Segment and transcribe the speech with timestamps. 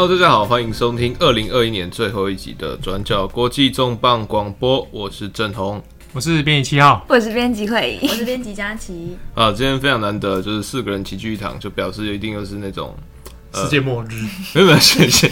[0.00, 4.86] Hello，大家好，欢迎收听二零二一年最后一集的转角国际重磅广播。
[4.92, 5.82] 我是郑红，
[6.12, 9.16] 我是编辑七号，我是编辑会，我是编辑佳琪。
[9.34, 12.96] 啊，今天非常难得，就是四个人齐聚一堂，就表示一定又是那种、
[13.50, 14.22] 呃、世界末日。
[14.54, 15.28] 没有没有，闲闲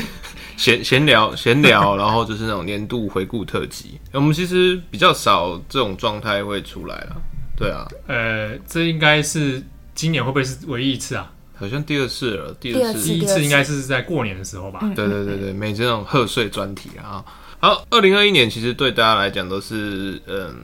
[0.57, 4.01] 闲闲聊闲聊，然后就是那种年度回顾特辑。
[4.11, 7.17] 我们其实比较少这种状态会出来了。
[7.57, 9.62] 对啊，呃，这应该是
[9.95, 11.31] 今年会不会是唯一一次啊？
[11.59, 14.81] 好像第二次了，第二次，第一次应该是在过年的时候吧？
[14.95, 17.25] 对对对对，每这种贺岁专题啊。
[17.59, 20.55] 好，二零二一年其实对大家来讲都是嗯，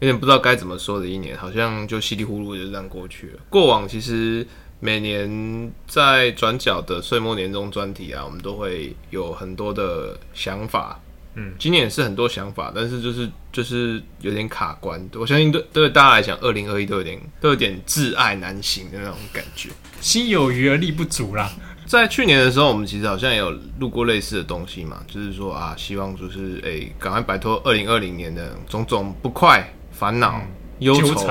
[0.00, 3.40] 有点不知道该怎么说的一年，好像就稀里糊涂就这样过去了。
[3.48, 4.44] 过往其实
[4.80, 11.00] 每年在转角的岁末年终专题啊，我们都会有很多的想法。
[11.36, 15.04] 嗯，今年也是很多想法，但是就是就是有点卡关。
[15.14, 21.50] 我相信对对大家来讲，二零二一都有点都有点挚爱难行的那种感觉，心有余而力不足啦。
[21.86, 30.40] 在去年的时候，我们其实好像也有录过类似的东西嘛，就是说啊，希望就是哎，赶快摆脱二零二零年的种种不快、烦恼、
[30.78, 31.28] 忧愁。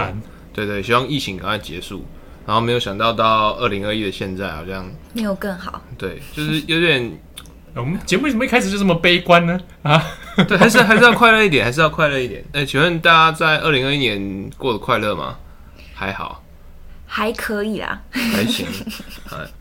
[0.51, 2.05] 对对，希望疫情赶快结束。
[2.45, 5.81] 然后没有想到到二零二一的现在，好像没有更好。
[5.97, 7.17] 对，就是有点。
[7.75, 9.59] 我们节目为什么一开始就这么悲观呢？
[9.81, 10.03] 啊，
[10.47, 12.43] 对，还是还是要快乐一点，还是要快乐一点。
[12.53, 15.37] 哎、欸，请问大家在二零二一年过得快乐吗？
[15.95, 16.43] 还好，
[17.07, 18.67] 还可以啦，还行。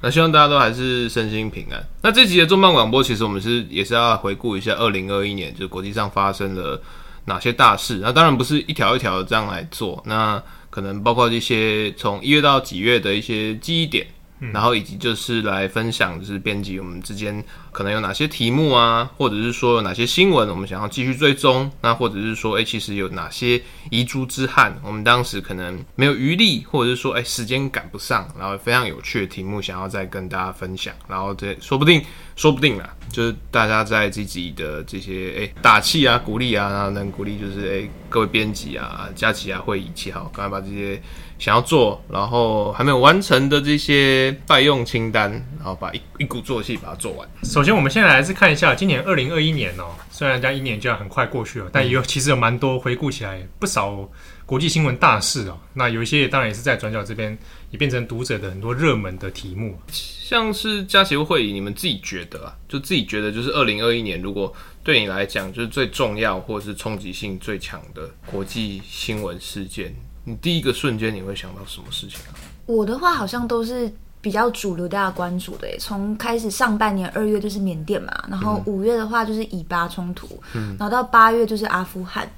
[0.02, 1.82] 那希望大家都还是身心平安。
[2.02, 6.82] 那这集的重磅广播，其实我们是也是要回顾一下二零二一年，就是国际上发生了
[7.24, 8.00] 哪些大事。
[8.02, 14.06] 那当然不是一条一条的这样来做，那可能包括一些从一月到几月的一些记忆点。
[14.52, 32.02] 然后以及就是来分享，就是编辑我们之间可能有哪些题目啊，或者是说有哪些新闻我们想要继续追踪，那或者是说，哎，其实有哪些遗珠之憾，我们当时可能没有余力，或者是说，哎，时间赶不上，然后非常有趣的题目想要再跟大家分享，然后这说不定，
[32.34, 41.00] 说不定啦，就是大家在自己的这些哎打气啊、鼓励啊，然后能鼓励就是哎各位编辑啊、佳琪啊、会议七号，赶快把这些。
[41.42, 47.28] 想要做，然后还没有完成的这些待用清单，然后把一一鼓作气把它做完。
[47.42, 54.08] 首先，我们现在来是看一下今年二零二一年哦，虽然这一年就要很快过去了，但也有其实有蛮多回顾起来不少
[54.46, 55.58] 国际新闻大事哦。
[55.74, 57.36] 那有一些当然也是在转角这边
[57.72, 64.54] 也变成读者的很多热门的题目，像是佳琪会议，你们自己觉得啊，就自己觉得就是二零二一年，如果
[64.84, 69.92] 对你来讲就是最重要或是冲击性最强的国际新闻事件。
[70.24, 72.34] 你第一个瞬间你会想到什么事情啊？
[72.66, 82.30] 我的话好像都是比较主流大家关注的，从开始上半年二月就是缅甸嘛，然后五月的话就是以巴冲突，嗯，然后到八月就是阿富汗，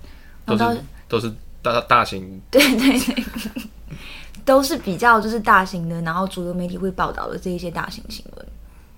[0.47, 1.31] 然后到都是
[1.61, 3.25] 大大型， 对对对，
[4.47, 8.47] 都是比较就是大型的，然后主流媒体会报道的这一些大型新闻。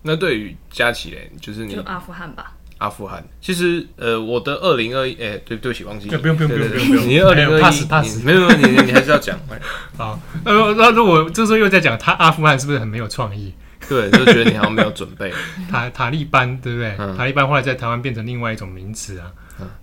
[0.03, 2.55] 那对于佳琪嘞，就是你就阿富汗吧。
[2.79, 9.39] 阿富汗，其实呃，我的二零二一，哎，对对不起，忘记，不用不用不用不用，你二零二一，pass pass，没有问题，你还是要讲。
[9.97, 13.55] 好，那那如果这时候又在讲他阿富汗是不是很没有创意？
[13.89, 15.33] 对，就觉得你好像没有准备。
[15.71, 16.95] 塔塔利班对不对？
[17.17, 19.33] 塔利班后来在台湾变成另外一种名词啊。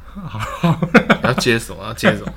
[0.06, 0.80] 好，
[1.24, 1.84] 要接什么？
[1.84, 2.32] 要接什么？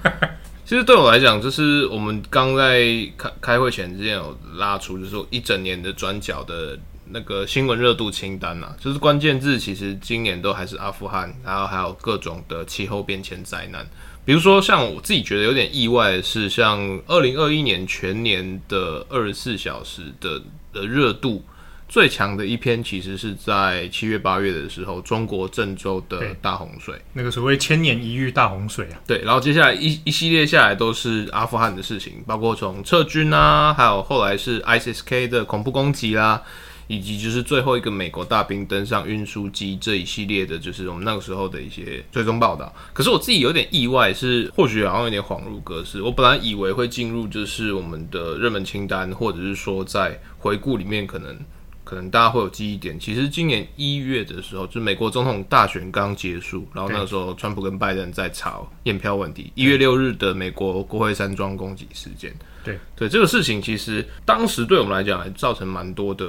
[0.65, 2.83] 其实对我来讲，就是我们刚在
[3.19, 6.79] 开开会前之前有拉出，就是说一整年的转角的。
[7.11, 13.87] 那个新闻热度清单啊，就是关键字，其实今年都还是阿富汗，然后还有各种的气候变迁灾难。
[14.25, 21.45] 比如说，像我自己觉得有点意外的是，像二零二一年全年的二十四小时的的热度
[21.89, 28.99] 最强的一篇，其实是在七月八月的时候，中国郑州的大洪水，那个所谓千年一遇大洪水啊。
[29.07, 36.43] 对，然后接下来一一系列下来都是阿富汗的事情，包括从撤军啊，还有后来是 ISIS-K 的恐怖攻击啦。
[36.87, 42.73] 以及就是最后一个美国大兵登上运输机这一系列的，就是我们那个时候的一些追踪报道。
[42.93, 46.03] 可是我自己有点意外，是或许好像有点恍如隔世。
[46.03, 51.37] 我本来以为会进入就是我们的热门清单，或者是说在回顾里面可能。
[51.85, 59.53] 可能大家会有记忆点，其实今年一月的时候，就美国总统大选刚结束，然后那个时候川普跟拜登在吵验票问题。
[59.55, 62.35] 一月六日的美国国会山庄攻击事件，
[62.67, 66.27] 对对，这个事情其实当时对我们来讲还造成蛮多的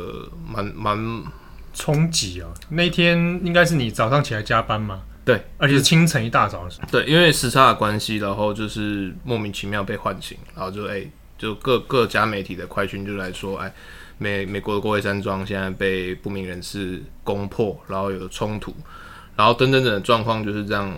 [0.47, 1.23] 蛮蛮
[1.73, 2.47] 冲击啊。
[2.69, 5.01] 那天应该是你早上起来加班嘛？
[5.25, 6.87] 对，而且是清晨一大早的时候。
[6.91, 13.73] 对，因为时差的关系，然后就是莫名其妙被唤醒，然后就哎、欸，就各各家媒体的快讯就来说，哎。
[14.19, 18.75] 美美国的国会山庄现在被不明人士攻破，然后有冲突，
[19.35, 20.91] 然后等等等的状况就是这样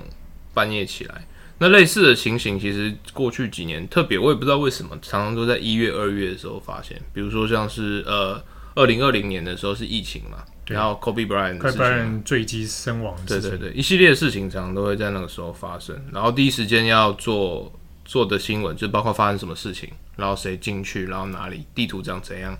[0.53, 1.27] 半夜起来。
[1.59, 6.99] 那类似的情形，其实过去几年特别，我也不知道为什么，常常都在一月、二月的时候发现。
[7.13, 8.41] 比如说像是呃，
[8.75, 17.71] 二零二零年的时候是疫情嘛，然后 Kobe Bryant 坠机身亡，对对对，一系列的事情常常都会在那个时候发生，然后第一时间要做
[18.05, 22.57] 做的新闻就包括发生什么事情，然后谁进去，然后哪里，地图长怎样，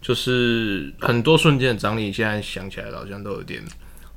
[0.00, 3.62] 就是很多瞬间的张力，现在想起来好像都有点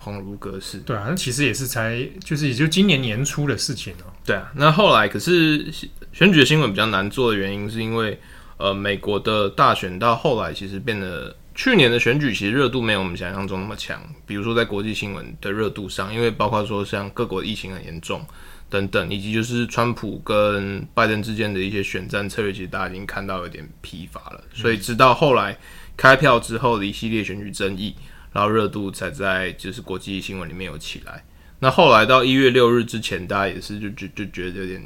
[0.04, 0.80] 恍如隔世。
[0.80, 4.14] 对啊，那其实也是才就是也就今年年初的事情哦、喔。
[4.26, 5.66] 对啊，那后来可是
[6.12, 8.20] 选举的新闻比较难做的原因，是因为
[8.58, 11.36] 呃美国的大选到后来其实变得。
[11.54, 18.26] 去年的选举其实热度没有我们想象中那么强，比如说在国际新闻的热度上，因为包括说像各国疫情很严重
[18.70, 24.42] 等等，以及就是川普跟拜登之间的一些选战策略，其实大家已经看到有点疲乏了。
[24.54, 25.56] 所以直到后来
[25.98, 27.94] 开票之后的一系列选举争议，
[28.32, 31.24] 然后热度才在就是国际新闻里面有起来。
[31.60, 34.82] 那后来到一月六日之前，大家也是就就就觉得有点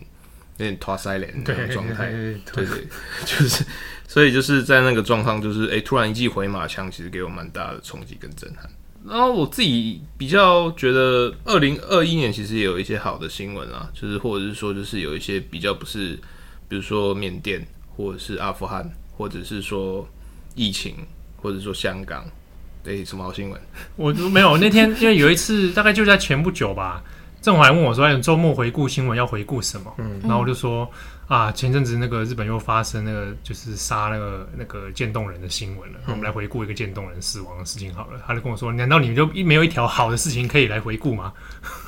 [0.57, 2.87] 有点拖腮脸的状态，对对，
[3.25, 3.65] 就是。
[4.07, 8.69] 所以就是在那个状况，就是哎，突然一记回马枪，其实给我蛮大的冲击跟震撼。
[9.03, 16.17] 然后我自己比较觉得，二零二一年其实也有一些好的新闻啊，就是或者是说，就是有一些比较不是，
[16.69, 17.67] 比如说缅甸，
[17.97, 20.07] 或者是阿富汗，或者是说
[20.53, 20.95] 疫情，
[21.41, 22.25] 或者说香港，
[22.87, 23.59] 哎，什么好新闻？
[23.95, 27.03] 我没有那天，因为有一次大概就在前不久吧，
[27.41, 29.93] 郑还问我说，哎周末回顾新闻要回顾什么？
[29.97, 30.89] 嗯，然后我就说。
[31.27, 38.21] 啊，前阵子那个日本又发生那个就是杀那个那个渐冻人的新闻了，嗯、我们来回顾一个渐冻人死亡的事情好了。
[38.27, 41.33] 他就跟我说：“难道你们就一没有一条好的事情可以来回顾吗？”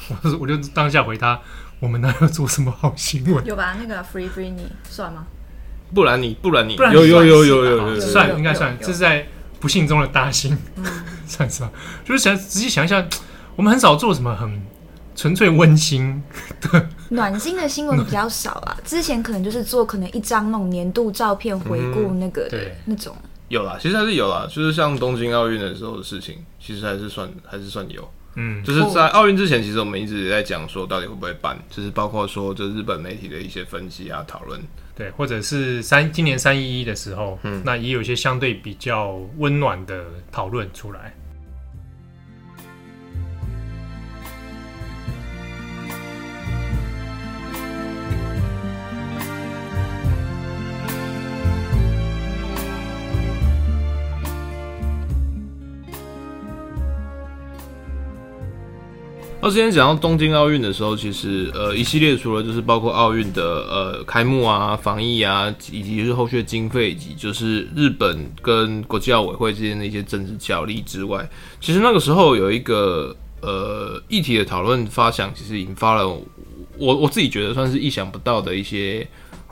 [0.09, 1.39] 我 就我就当下回他
[1.79, 3.45] ：“我们哪有做什么好新闻？
[3.45, 3.77] 有吧？
[3.79, 5.27] 那个 Free Free 你算吗？
[5.93, 9.27] 不然你不然你有有有有有有算应该算，这是在
[9.59, 10.85] 不幸中的大幸，嗯、
[11.27, 11.71] 算是吧？
[12.05, 13.05] 就是想仔细想一下，
[13.55, 14.61] 我们很少做什么很。”
[15.17, 16.21] 纯粹温馨
[16.61, 23.15] 的暖心的新闻比较少啊，之前可能就是做可能一张那种年度照片回顾那个的那种。
[23.47, 28.07] 有啦，其实还是有啦，就是像东京奥运的时候的事情，其实还是算还是算有。
[28.35, 34.61] 嗯，就是在奥运之前，其实我们一直在讲说到底会不会办，就是包括说这日本媒体的一些分析啊、讨论，
[34.97, 41.13] 对，或者是三今年三一一的时候，嗯，那也有一些相对比较温暖的讨论出来。
[59.39, 71.29] 那之前讲到东京奥运的时候，其实呃一系列除了就是包括奥运的呃开幕啊、防疫啊，以及是后续的经费，以及就是日本跟国际奥委会之间的一些政治角力之外，
[71.61, 76.07] 其实那个时候有一个呃议题的讨论发想，其实引发了
[76.77, 79.07] 我我自己觉得算是意想不到的一些。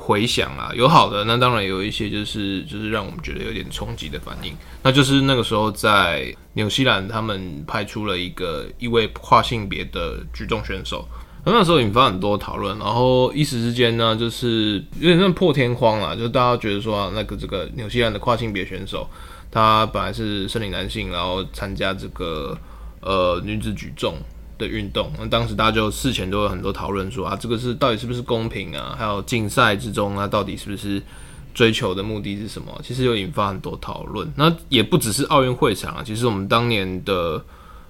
[0.05, 11.07] 回响啊，有好的，那当然有一些就是就是让我们觉得有点冲击的反应，那就是那个时候在纽西兰，他们派出了一个一位跨性别的举重选手，
[11.43, 19.09] 那那时候引发很多讨论，然后一时之间呢，就是有点像破天荒啊，就大家觉得说，那个这个纽西兰的跨性别选手，
[19.49, 22.55] 他本来是生理男性，然后参加这个
[23.01, 24.15] 呃女子举重。
[24.57, 28.95] 的运动，那当时大家就事前都有很多讨论，说啊，这个是到底是不是公平啊？
[28.97, 31.01] 还有竞赛之中啊，到底是不是
[31.53, 32.79] 追求的目的是什么？
[32.83, 34.31] 其实有引发很多讨论。
[34.35, 37.43] 那也不只是奥运会场啊，其实我们当年的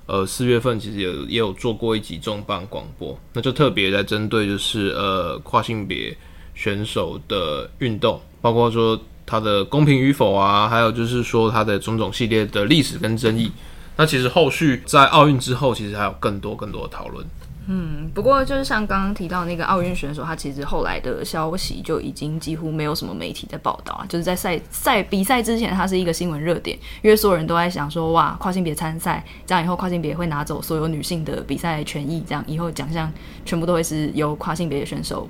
[0.05, 6.15] 呃四月份，其实也也有做过一集重磅广播，那就特别在针对就是呃跨性别
[6.53, 13.51] 选手的运动，包括说他的公平与否啊，还有就是说他的种种系列的历史跟争议。
[13.97, 17.25] 那其实后续在奥运之后，其实还有更多更多的讨论。
[17.67, 24.05] 嗯，不过就是像刚刚提到那个奥运选手，他其实后来的消息就已经几乎没有什么媒体在报道啊。
[24.07, 33.11] 就是在赛赛比赛之前，他是一个新闻热点，因为所有人都在想说，哇，跨性别参赛，这样以后跨性别会拿走所有女性的比赛权益，这样以后奖项
[33.45, 35.27] 全部都会是由跨性别的选手。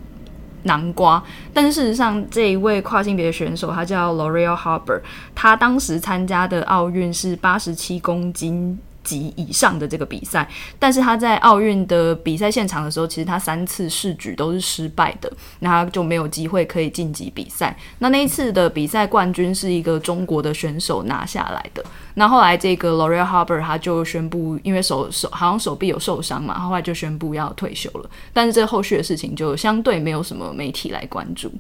[0.66, 5.02] 南瓜，但事实上，这一位跨性别选手，他叫 L'Oreal Harper，
[5.34, 8.78] 他当时参加的奥运是八十七公斤。
[9.06, 10.46] 级以上的这个比赛，
[10.78, 17.78] 但是他在奥运的比赛现场的时候，其实他三次试举都是失败的，那他就没有机会可以晋级比赛。
[18.00, 21.82] 那那一次的比赛冠军是一个中国的选手拿下来的。
[22.16, 28.10] 那后来这个 L'Oreal Harper 他就宣布，因为手手好像手臂有受伤嘛，后来就宣布要退休了。
[28.34, 31.52] 但是这后续的事情就相对没有什么媒体来关注。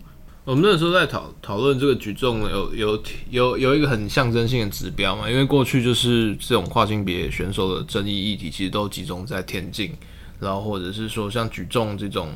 [0.46, 9.92] 我们那时候在讨讨论这个举重有有有有一个很象征性的指标嘛，因为过去就是这种跨性别选手的争议议题，其实都集中在田径，
[10.40, 12.30] 然后或者是说像举重这种，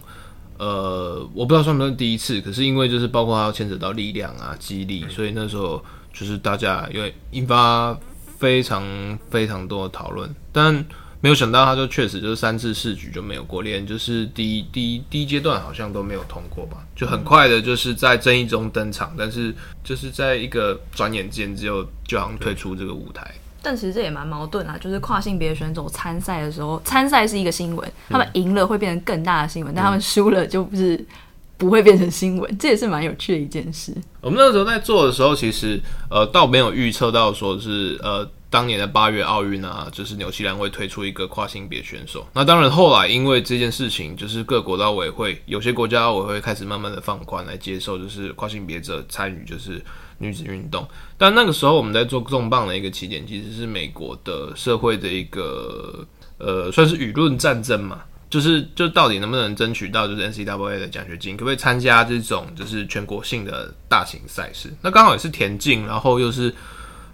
[0.57, 5.79] 呃，我不知道算不算第一次，可是因为就是包括它要牵扯到力量啊、肌力，所以那时候
[6.11, 7.95] 就是大家因为引发
[8.39, 8.83] 非常
[9.29, 10.83] 非常多的讨论，但。
[11.21, 23.29] 没有想到，他就确实就是三次试局就没有过，连就是第一第一第一阶段好像都没有通过吧，就很快的就是在争议中登场，但是就是在一个转眼间只有就好像退出这个舞台。
[23.61, 31.05] 但其实这也蛮矛盾啊，就是跨性别选手参赛的时候，参赛是一个新闻，他们赢了会变成更大的新闻，嗯、但他们输了就不是
[31.57, 33.93] 不会变成新闻，这也是蛮有趣的一件事。
[34.21, 38.25] 我们那个时候在做的时候，其实呃倒没有预测到说是呃。
[38.51, 42.27] 当年的八月奥运啊，就是纽西兰会推出一个跨性别选手。
[42.33, 49.79] 那当然，后来因为这件事情，就是各国的奥委会，有些国家奥委会开始慢慢的放宽来接受，就是跨性别者参与就是
[50.17, 50.87] 女子运动。
[51.15, 56.03] 但那个时候我们在做重磅的一个起点，其实是美国的社会的一个
[56.39, 58.01] 呃，算是舆论战争嘛，
[58.31, 64.73] 就是就到底能不能争取到就是 NCAA 的奖学金，可不可以参加这种就是全国性的大型赛事？
[64.81, 66.51] 那刚好也是田径，然后又是。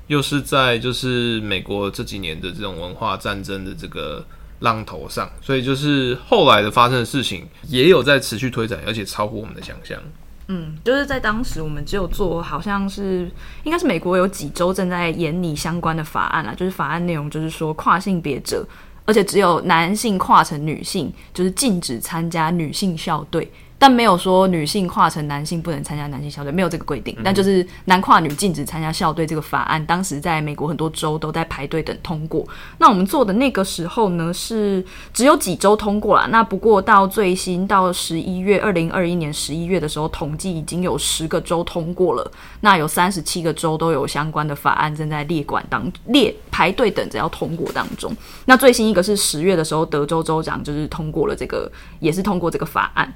[0.07, 4.25] 又是在就是美国这几年的这种文化战争的这个
[4.59, 9.99] 浪头上，所以就是后来的发生的事情也有在持续推展，而且超乎我们的想象。
[10.47, 13.29] 嗯，就是在当时我们只有做，好像是
[13.63, 18.63] 应该是美国有几周正在研拟相关的法案啦，就是法案内容就是说跨性别者，
[19.05, 23.51] 而且只有男性跨成女性，就是禁止参加女性校队。
[23.77, 27.15] 但没有说女性跨成男性不能参加男性校队，没有这个规定。
[27.23, 32.47] 但就是男跨女禁止参加校队这个法案，当时在美国很多州都在排队等通过。
[32.77, 36.27] 那我们做的那个时候呢，是只有几周通过了。
[36.29, 42.31] 那不过到最新到十一月，二零二一年十一月的时候，统计已经有十个州通过了。
[42.61, 48.15] 那有三十七个州都有相关的法案正在列管当列排队等着要通过当中。
[48.45, 53.13] 那最新一个是十月的时候，德州州长就是通过了这个，也是通过这个法案。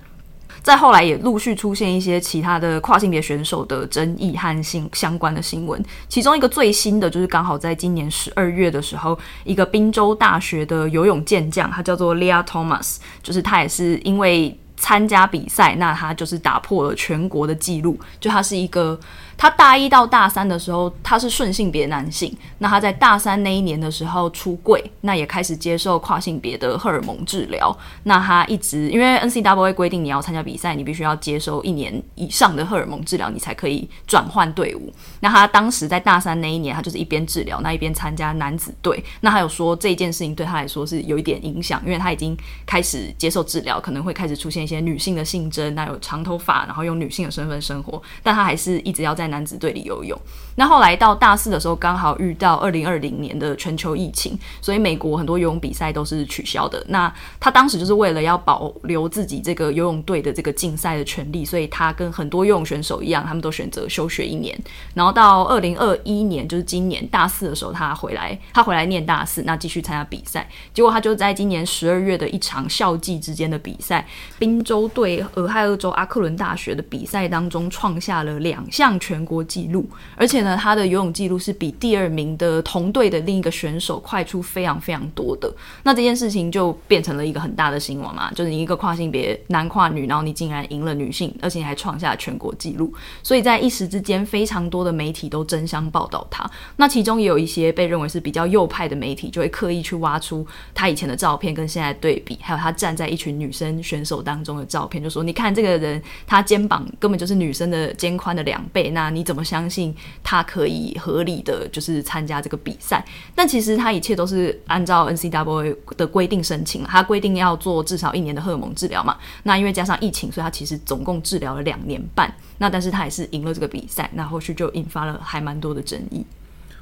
[0.62, 19.00] 再后来也陆续出现一些其他的跨性别选手的争议和新相关的新闻，其中一个最新的就是刚好在今年十二月的时候，一个宾州大学的游泳健将，他叫做 Lia Thomas，就是他也是因为参加比赛，那他就是打破了全国的纪录，就他是一个。
[19.40, 22.36] 他大一到大三的时候，他是顺性别男性。
[22.58, 27.74] 那他在大三那一年的时候出柜，那也开始接受跨性别的荷尔蒙治疗。
[28.04, 34.94] 那他一直因为 NCAA 规定，你要参加比赛，你必须要接受一年以上的荷尔蒙治疗，你才可以转换队伍。
[35.22, 39.02] 那他当时在大三那一年，他就是一边治疗，那一边参加男子队。
[39.22, 50.20] 那还有说这件事情对他来说是有一点影响，因为他已经开始接受治疗，可能会开始出现一些女性的性征，那有长头发，然后用女性的身份生活，但他还是一直要在男子队里游泳。
[50.56, 56.84] 那后来到大四的时候，刚好遇到二零二零年的全球疫情，所以美国很多游泳比赛都是取消的。
[56.90, 64.58] 那他当时就是为了要保留自己这个游泳队的这个竞赛的权利，所以他跟很多游泳选手一样，他们都选择休学一年。
[64.94, 70.46] 然后到二零二一年，就是今年大四的时候，他回来，他回来念大四，那继续参加比赛。
[70.74, 74.06] 结果他就在今年十二月的一场校际之间的比赛，
[74.38, 79.86] 宾州对俄亥俄州阿克伦大学的比赛当中，创下了两项全全国纪录，
[80.16, 85.54] 而且呢，他的游泳纪录是比第二名的同队的另一个选手快出非常非常多的。
[85.84, 96.50] 那这件事情就变成了一个很大的新闻嘛，就是你一个跨性别男跨女，然后你竟然赢了女性，而且你还创下全国纪录，所以在一时之间，非常多的媒体都争相报道他。
[96.78, 113.02] 那其中也有一些被认为是比较右派的媒体，就会刻意去挖出他以前的照片跟现在对比，还有他站在一群女生选手当中的照片，就说你看这个人，他肩膀根本就是女生的肩宽的两倍，那那你怎么相信他可以合理的就是参加这个比赛？
[113.34, 119.16] 但其实他一切都是按照 NCAA 的规定申请，他规定要做至少一年的荷尔蒙治疗嘛。
[119.44, 122.30] 那因为加上疫情，所以他其实总共治疗了两年半。
[122.58, 126.26] 那但是他也是赢了这个比赛，那后续就引发了还蛮多的争议。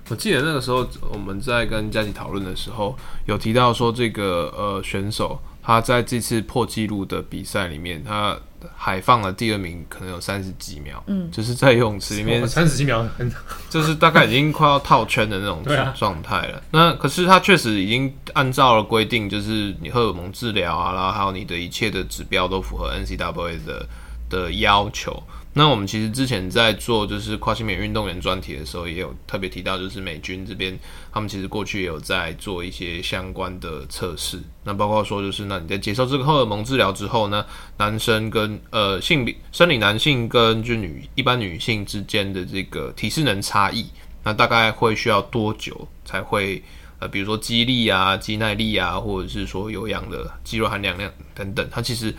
[0.09, 2.97] 我记得那个时候我们在跟佳琪讨论的时候，
[3.27, 8.35] 有提到说这个呃选手他在这次破纪录的比赛里面，他。
[8.75, 13.31] 海放了第二名，可能有三十几秒，嗯，就是在游泳池里面三十几秒很，
[13.69, 15.63] 就是大概已经快要套圈的那种
[15.95, 16.61] 状态了。
[16.71, 23.87] 那可是他确实已经按照了规定，就是你荷尔蒙治疗啊，然后还有你的一切的指标都符合 N C W A 的
[24.29, 25.21] 的要求。
[25.57, 30.77] 那我们其实之前在做就是跨性别运动员专题的时候，也有特别提到，就是美军这边
[31.11, 34.39] 他们其实过去也有在做一些相关的测试。
[34.63, 37.43] 那包括说，就是那你在接受这个荷尔蒙治疗之后呢，
[37.77, 43.89] 男生跟呃性别生理男性跟就女一般女性之间的这个体适能差异，
[44.23, 46.63] 那大概会需要多久才会
[46.99, 52.13] 呃，比如说肌力啊、肌耐力啊，或者是说有氧的肌肉含量量等等，它其实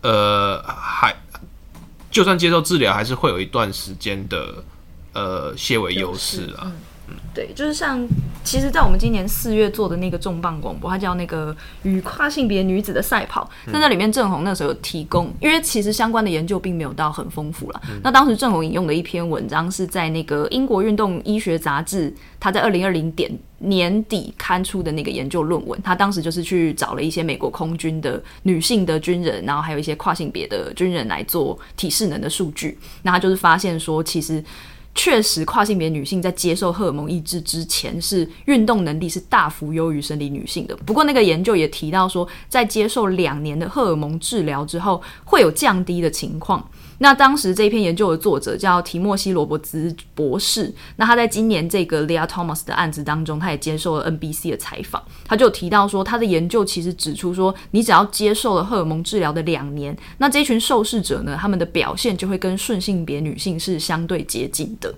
[0.00, 1.14] 呃还。
[2.12, 4.62] 就算接受治疗，还是会有一段时间的
[5.14, 6.66] 呃些微优势啊。
[6.66, 6.72] 嗯，
[7.34, 8.06] 对，就是像，
[8.44, 13.48] 其实，在我们今年四月做的那个重磅广播，它叫那个与跨性别女子的赛跑。
[13.66, 17.80] 那那里面郑红那时候有提供，因为其实相关的研究并没有到很丰富了。
[18.02, 25.80] 那当时郑红引用的一篇文章是在那个英国运动医学杂志，他在二零二零年年底刊出的那个研究论文。
[25.80, 32.78] 他当时就是去找了一些美国空军的女性的军人，然后还有一些跨性别的军人来做体适能的数据。
[33.02, 34.44] 那他就是发现说，其实。
[34.94, 40.76] 确实，跨性别女性在接受荷尔蒙抑制之前，是运动能力是大幅优于生理女性的。
[40.76, 46.68] 不过，那个研究也提到说，在接受两年的荷尔蒙治疗之后，会有降低的情况。
[47.02, 50.72] 那当时这篇研究的作者叫提莫西·罗伯兹博士。
[50.94, 55.02] 那他在今年这个 Lia Thomas 的案子当中，他也接受了 NBC 的采访。
[55.24, 64.94] 他就提到说，他的研究其实指出说，你只要接受了荷尔蒙治疗的两年，那这群受试者呢，他们的表现就会跟顺性别女性是相对接近的。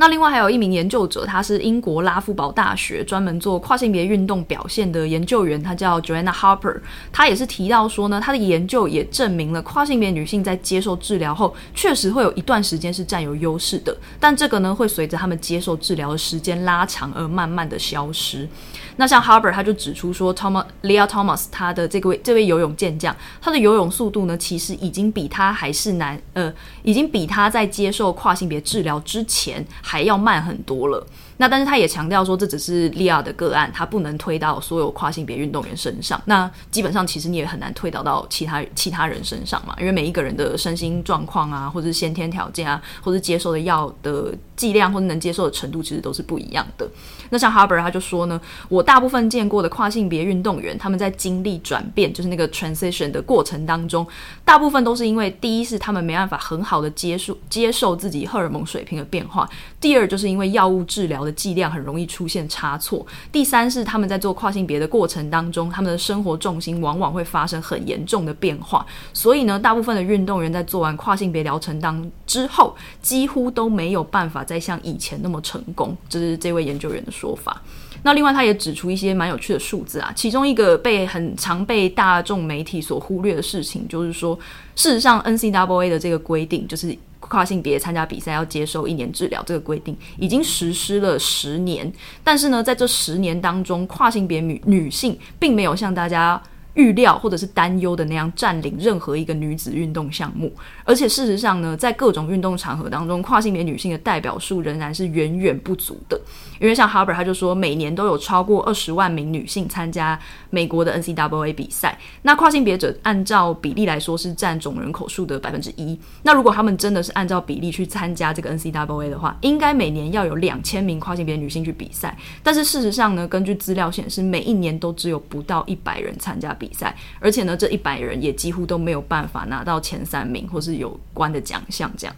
[0.00, 6.80] 那另外还有一名研究者，他是英国拉夫堡大学专门做跨性别运动表现的研究员，他叫 Joanna Harper。
[7.12, 18.48] 他也是提到说呢，他的研究也证明了跨性别女性在接受治疗后，确实会有一段时间是占有优势的，但这个呢会随着他们接受治疗的时间拉长而慢慢的消失。
[18.96, 26.50] 那像 Harper 他就指出说，Thomas Lia Thomas 他的这位这位游泳健将，他的游泳速度呢，其实已经比他还是难，呃，
[26.82, 31.04] 已经比他在接受跨性别治疗之前还要慢很多了。
[31.40, 36.20] 那但是他也强调说，这只是利亚的个案，他不能推到所有跨性别运动员身上。
[36.26, 46.86] 那基本上其实你也很难推导到其他其他人身上嘛，因为每一个人的身心状况啊，或者是先天条件啊，或者接受的药的剂量或者能接受的程度，其实都是不一样的。
[47.30, 54.06] 那像 Harper 他就说呢，我大部分见过的跨性别运动员，他们在经历转变，就是那个 transition 的过程当中，
[54.44, 59.48] 大部分都是因为第一是他们没办法很好的接受接受自己荷尔蒙水平的变化，
[59.80, 63.06] 第二就是因为药物治疗的剂量很容易出现差错。
[63.30, 68.84] 第三是他们在做跨性别的过程当中，他们的生活重心往往会发生很严重的变化。
[69.12, 75.96] 所以呢，大部分的运动员在做完跨性别疗程当之后，几乎都没有办法再像以前那么成功。
[76.08, 77.60] 这是这位研究员的说法。
[78.02, 80.10] 那另外，他也指出一些蛮有趣的数字啊。
[80.16, 84.38] 其中一个被很常被大众媒体所忽略的事情，就是说，
[84.74, 86.96] 事实上，NCAA 的这个规定就是。
[87.30, 91.90] 跨性别参加比赛要接受一年治疗，这个规定已经实施了十年，
[92.24, 96.42] 但是呢，在这十年当中，跨性别女女性并没有向大家
[96.74, 100.52] 预料或者是担忧的那样占领任何一个女子运动项目，
[100.84, 106.20] 而且事实上呢，在各种运动场合当中，跨性别女性的代表数仍然是远远不足的。
[106.60, 110.18] 因为像 Harper 他就说，每年都有超过二十万名女性参加
[110.50, 115.98] 美国的 NCAA 比赛，那跨性别者按照比例来说是占总人口数的百分之一。
[116.22, 122.16] 那如果他们真的是按照比例去参加这个 NCAA 的话，应该每年要有两千名跨性别女性去比赛。
[122.42, 132.14] 但是事实上呢，根据资料显示，每一年都只有不到一百人参加比赛，而且呢，这一百人也几乎都没有办法拿到前三名或是有关的奖项，这样。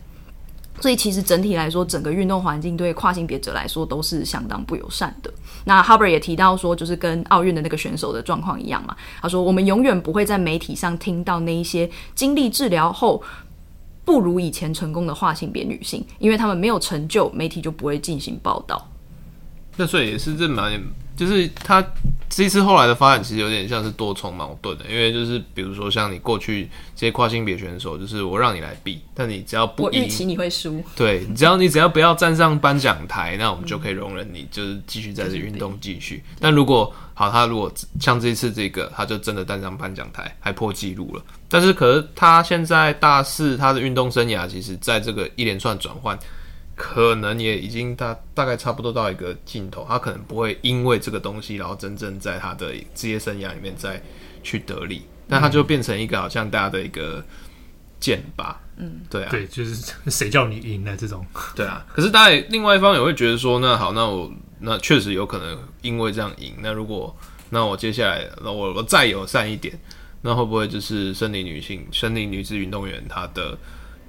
[0.80, 5.32] 所以其实整体来说，整个运动环境对跨性别者来说都是相当不友善的。
[5.64, 8.96] 那 Harper 也提到说，就是跟奥运的那个选手的状况一样嘛。
[9.20, 13.22] 他说，我们永远不会在媒体上听到那一些经历治疗后
[14.04, 18.88] 不如以前成功的跨性别女性，因为他们没有成就，媒体就不会进行报道。
[19.76, 20.82] 那所以也是这蛮。
[21.14, 21.84] 就是他
[22.34, 26.64] 这次后来的发展，其实有点像是多重矛盾的，因为就是比如说像你过去
[26.96, 36.24] 这些跨性别选手，就是我让你来比，但你只要不赢，我预期你会输，对，只要你只要不要站上颁奖台，那我们就可以容忍你，就是继续在这运动继续。
[36.40, 41.22] 但如果好，他如果像这一次这个，他就真的站上颁奖台，还破纪录了。
[41.50, 46.18] 但是可是他现在大四，他的运动生涯，其实在这个一连串转换。
[46.74, 54.02] 可能也已经大大概差不多到一个尽头，他可能不会因为这个东西，然后真正在他的职业生涯里面再
[54.42, 57.22] 去得利，那他就变成一个好像大家的一个
[58.00, 61.84] 剑吧，嗯，对啊，对，就是谁叫你赢了这种，对啊。
[61.92, 67.14] 可是大家另外一方也会觉得说，那好，那我那确实有可能因为这样赢，那如果
[67.50, 69.78] 那我接下来那我我再友善一点，
[70.22, 73.58] 那会不会就是森林女性、森林女子运动员她的？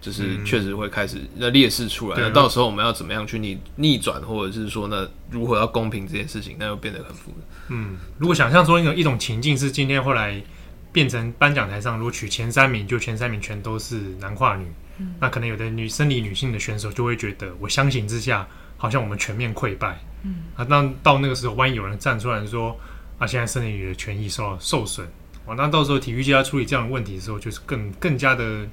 [0.03, 7.37] 就是确实会开始那劣势出来，那、嗯、到时候我们要怎么样去逆逆转，或者是说呢，如何要公平这件事情，那又变得很复杂。
[7.69, 10.43] 嗯，如果想象说一种一种情境是今天后来
[10.91, 14.65] 变成颁奖台上，如果取前三名，就前三名全都是男跨女，
[14.99, 19.97] 嗯、那可能有的女生理女性的选手就会觉得，我相形之下，好像我们全面溃败。
[20.23, 22.77] 嗯啊，那到那个时候，万一有人站出来说，
[23.17, 25.07] 啊，现在生理女的权益受到受损，
[25.45, 28.67] 哇，那到时候体育界要处理这样的问题的时候，就是更更加的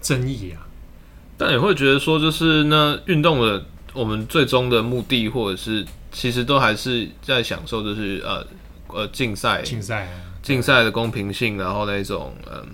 [0.00, 0.65] 争议啊。
[1.38, 8.46] 但也会觉得说，就是那运动的我们最终的目的，或者是其实都还是在享受，就是呃
[8.88, 10.08] 呃竞赛竞赛
[10.42, 12.64] 竞赛的公平性，然后那种嗯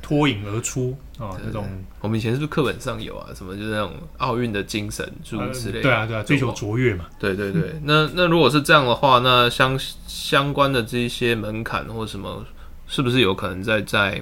[0.00, 1.66] 脱颖而出啊那种。
[2.00, 3.28] 我们以前是不是课本上有啊？
[3.34, 5.82] 什么就是那种奥运的精神诸如此类的、呃？
[5.82, 7.06] 对啊对啊，追求卓越嘛。
[7.18, 12.44] 对对对，那那如果是这样的话，那相相关的这一些门槛或什么，
[12.88, 14.20] 是不是有可能在在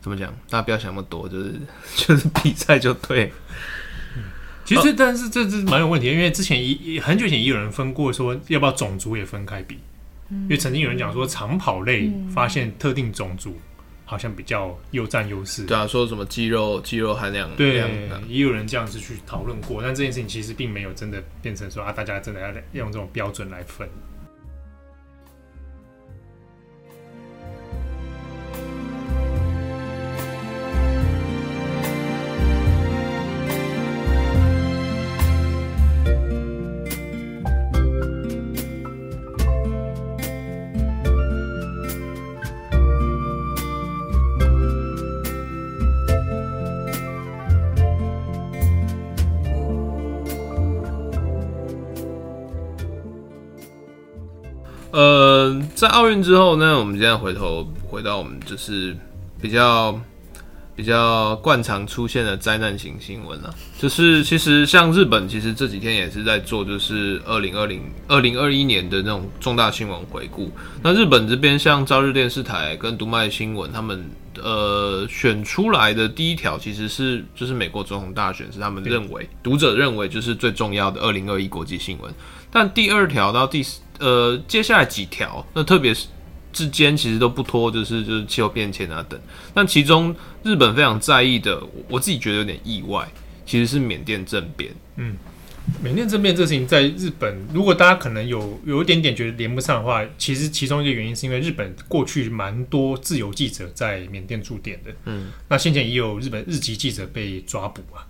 [0.00, 0.32] 怎么讲？
[0.48, 1.60] 大家不要想那么多，就是
[1.96, 3.32] 就是比赛就对。
[4.64, 9.78] 其实，但是这是蛮有问题的，因为之前一很久以前也有人分过，说要不要种族也分开比，
[10.30, 13.58] 因为曾经有人讲说长跑类发现特定种族
[14.04, 15.64] 好像比较有占优势。
[15.64, 17.82] 对啊，说什么肌肉肌肉含量，对，
[18.28, 23.88] 也有人这样子去讨论过，但这件事情其实并没有真的变成说啊，大家真的要用这种标准来分。
[55.80, 58.94] 在奥运之后呢，我们现在回头回到我们就是
[59.40, 59.98] 比较
[60.76, 63.54] 比较惯常出现的灾难型新闻了。
[63.78, 70.52] 就是其实像日本，其实这几天也是在做，就是二零二零二零二一年的那种重大新闻回顾。
[70.82, 74.04] 那日本这边像朝日电视台跟读卖新闻，他们
[74.36, 82.12] 呃选出来的第一条其实是就是美国总统大选，是他们认为读者认为就是最重要的二零二一国际新闻。
[82.50, 83.80] 但第二条到第四。
[84.00, 86.08] 呃，接下来几条，那特别是
[86.52, 89.20] 之间其实都不脱，就是就是气候变迁啊等。
[89.54, 93.08] 但其中日本非常在意的，我自己觉得有点意外，
[93.46, 94.72] 其实是缅甸政变。
[94.96, 95.16] 嗯，
[95.82, 104.90] 缅甸政变这事情在日本，如果大家可能有有一点点觉得连不上的话，其实其中一个原因是因为日本过去蛮多自由记者在缅甸驻点的。
[105.04, 108.02] 嗯，那先前也有日本日籍记者被抓捕啊。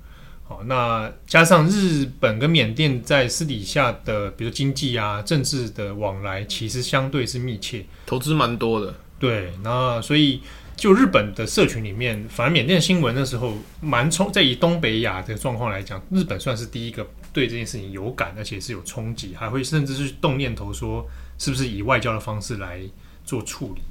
[0.50, 8.92] 好，那加上日本跟缅甸在私底下的，比如经济啊、政治的往来，其实相对是密切，投资蛮多的。
[9.20, 10.42] 对，那所以
[10.74, 21.08] 就日本的社群里面，反而缅甸新闻的时候蛮冲，在以东北亚的状况来讲，日本算是第一个对这件事情有感，而且是有冲击，还会甚至是动念头说，
[21.38, 22.80] 是不是以外交的方式来
[23.24, 23.82] 做处理。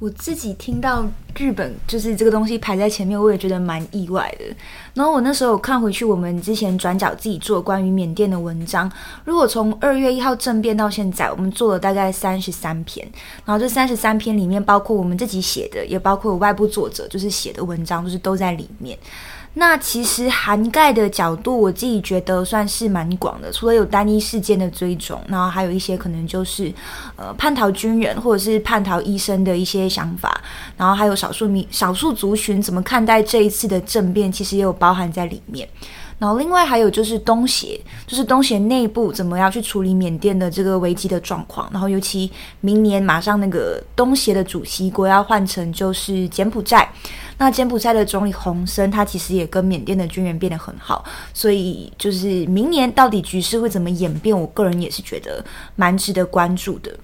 [0.00, 4.44] 我自己听到日本就是这个东西排在前面，我也觉得蛮意外的。
[4.94, 8.90] 然后我那时候看回去，我们之前转角自己做关于缅甸的文章，
[9.26, 13.06] 如果从二月一号政变到现在，我们做了大概三十三篇。
[13.44, 18.98] 然后这三十三篇里面，包括我们自己写的，也包括外部作者就是写的文章，就是都在里面。
[19.54, 23.50] 那其实涵盖的角度，我自己觉得算是蛮广的。
[23.52, 26.72] 除了有单一事件的追踪，然后还有一些可能就是，
[27.16, 30.40] 呃，叛逃军人或者是叛逃医生的一些想法，
[30.76, 35.68] 然后还有少数民少数族群怎么看待这一次的政变，其实也有包含在里面。
[36.20, 41.68] 然后另外还有就是东协，就是东协内部怎么样去处理缅甸的这个危机的状况。
[41.72, 42.30] 然后尤其
[42.60, 46.88] 明年马上那个东协的主席国要换成就是柬埔寨。
[47.38, 51.02] 那柬埔寨的总理洪森，他其实也跟缅甸的军人变得很好，
[51.32, 55.42] 所以就是明年到底局势会怎么演变，我个人也是觉得
[55.74, 56.94] 蛮值得关注的。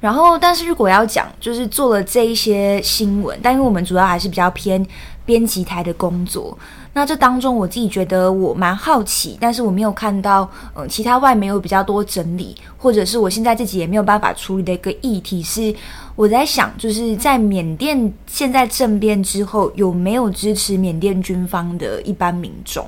[0.00, 4.84] 然后，但是如果要讲，就是做了这一些新闻，但因为我们主要还是比较偏
[5.24, 6.56] 编辑台的工作，
[6.92, 15.74] 那这当中我自己觉得我蛮好奇，但是我没有看到，嗯，其他外媒有比较多整理，或者是我现在自己也没有办法处理的一个议题是。
[16.14, 22.86] 我在想，就是在缅甸现在政变之后，有没有支持缅甸军方的一般民众？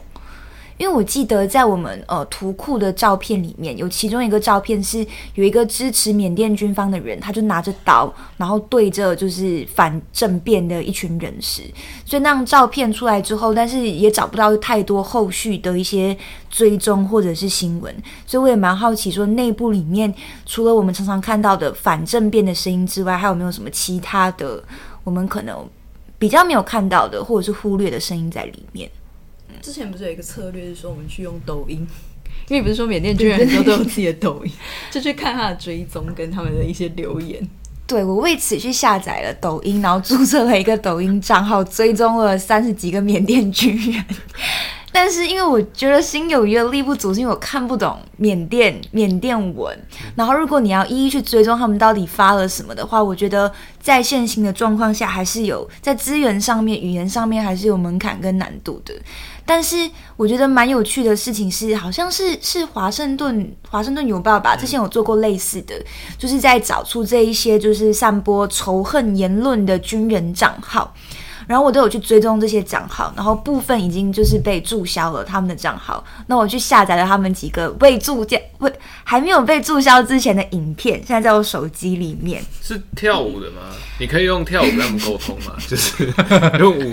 [0.76, 11.62] 因为我记得在我们呃图库的照片里面，有其中一个照片是有一个支持缅甸军方的人，他就拿着刀，然后对着就是反政变的一群人士。
[12.04, 16.16] 所以那张照片出来之后，但是也找不到太多后续的一些
[16.50, 17.94] 追踪或者是新闻。
[18.26, 20.12] 所以我也蛮好奇，说内部里面
[20.44, 24.62] 除了我们常常看到的反政变的声音之外，还有没有什么其他的
[25.04, 25.64] 我们可能
[26.18, 28.90] 比较没有看到的，或者是忽略的声音在里面？
[29.64, 31.86] 之前不是有一个策略是说我们去用抖音，
[32.48, 34.52] 因为不是说缅甸军人很多都有自己的抖音，
[34.92, 37.42] 就去看他的追踪跟他们的一些留言。
[37.86, 44.04] 对，我为此去下载了抖音，然后注册了一个抖音账号，追踪了三十几个缅甸军人。
[44.96, 49.76] 但是因为我觉得心有余而力不足，是因为我看不懂缅甸缅甸文。
[50.14, 53.52] 然后如果你要一一去追踪他们到底发了什么的话，我觉得
[53.82, 58.94] 在现行的状况下，还是有在资源上面、语言上面还是有门槛跟难度的。
[59.44, 65.74] 但是我觉得蛮有趣的事情是，好像是是华盛顿华盛顿邮报吧，之前有做过类似的，
[66.16, 70.94] 就是在找出这一些就是散播仇恨言论的军人账号，
[71.46, 82.42] 然后我都有去追踪这些账号，然后部分已经就是被注销了他们的账号，那我去下载了他们几个未注销未还没有被注销之前的影片，现在在我手机里面。
[82.62, 83.60] 是跳舞的吗？
[83.98, 85.54] 你可以用跳舞跟他们沟通吗？
[85.68, 86.12] 就是
[86.58, 86.92] 用舞，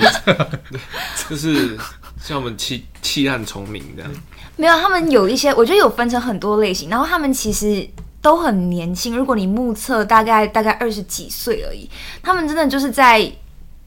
[1.30, 1.78] 就是。
[2.24, 4.12] 像我们弃弃暗从明这样，
[4.56, 7.84] 没有，他们有一些，我觉得有分成很多类型，然后他们其实
[8.22, 9.18] 都很年轻。
[9.18, 11.90] 如果你目测，大概大概二十几岁而已，
[12.22, 13.32] 他们真的就是在。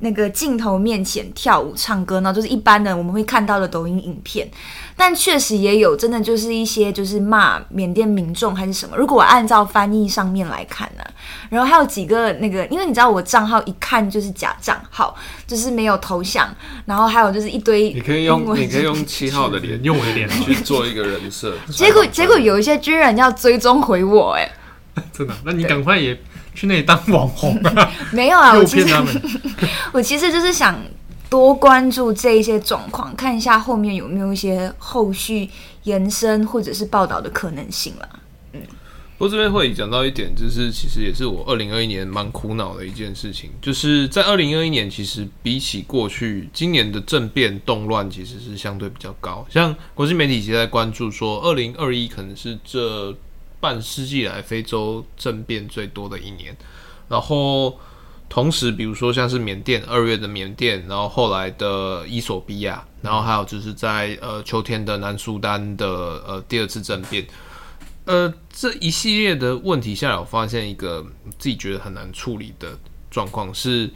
[0.04, 4.46] 那个镜头面前跳舞唱歌呢，就是一般的我们会看到的抖音影片，
[4.94, 8.94] 但确实也有真的就是一些就是骂缅甸民众还是什么。
[8.98, 11.10] 如果我按照翻译上面来看呢、啊，
[11.48, 17.90] 然后还有几个那个，因为你知道我账号一看就是假账号，就是没有头像，然后还有就是一堆。
[17.94, 21.56] 你可以用你可以用七号的脸，用我的脸去做一个人设。
[21.72, 24.52] 结果结果有一些军人要追踪回我、欸，
[24.96, 25.34] 哎， 真的？
[25.46, 26.14] 那你赶快也。
[26.54, 27.90] 去那里当网红啊？
[28.12, 28.94] 没有啊， 我其实
[29.92, 30.80] 我其实就是想
[31.28, 35.50] 多关注这一些状况，看一下后面有没有一些后续
[35.82, 38.08] 延伸或者是报道的可能性了。
[38.52, 38.60] 嗯，
[39.18, 49.44] 不过这边会讲到一点，就是其实也是我二零二一年蛮苦恼的一件事情，就是在二零二一年，其实比起过去，今年的政变动乱其实是相对比较高。
[49.50, 53.12] 像国际媒体其实在关注说，二零二一可能是这。
[53.64, 56.54] 半世纪来非洲政变最多的一年，
[57.08, 57.78] 然后
[58.28, 65.86] 同时，比如说像是缅甸二月的缅甸，然后后来的伊索比亚，然后还有就是在呃秋天的南苏丹的
[66.26, 67.26] 呃第二次政变，
[68.04, 71.02] 呃这一系列的问题下来，我发现一个
[71.38, 72.78] 自己觉得很难处理的
[73.10, 73.88] 状况是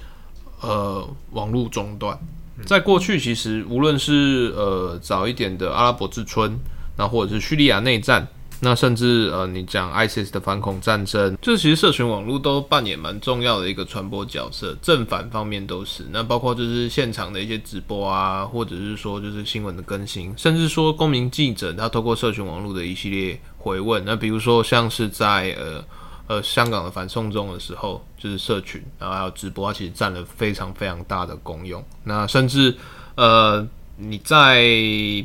[0.63, 2.19] 呃网络中断。
[2.65, 6.59] 在过去，其实无论是呃早一点的阿拉伯之春，
[6.97, 8.27] 那或者是叙利亚内战。
[8.61, 16.05] 那甚至呃，你讲 ISIS 的反恐战争，这其实社群网络都扮演蛮重要的一个传播角色，正反方面都是。
[16.11, 24.05] 那包括就是现场的一些直播啊，或者是说就是新闻的更新，甚至说公民记者他透过社群网络的一系列回问。
[24.05, 25.85] 那比如说像是在呃
[26.27, 31.81] 呃香港的反送中的时候，就是社群，然后还有直播，它其实占了非常非常大的功用。
[32.03, 32.77] 那甚至
[33.15, 33.65] 呃
[33.97, 34.63] 你在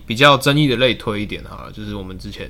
[0.05, 2.47] 比较争议的类推一点哈，就是我们之前。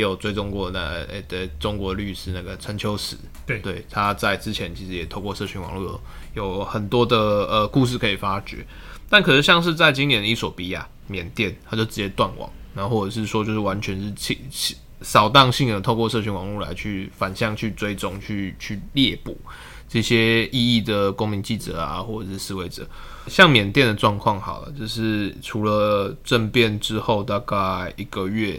[0.00, 6.00] 也有追踪过那诶的中国律师那个陈秋实，对对，他在之前其实也透过社群网络
[6.34, 8.66] 有有很多的呃故事可以发掘，
[9.10, 19.38] 但可是像是在今年的伊索比亚、缅甸，他就直接断网，然后或者是说就是完全是扫扫荡性的透过社群网络来去反向去追踪、去去猎捕
[19.86, 22.88] 这些异议的公民记者啊，或者是示威者。
[23.26, 28.58] 像缅甸的状况好了，就是除了政变之后大概一个月。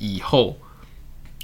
[0.00, 0.56] 以后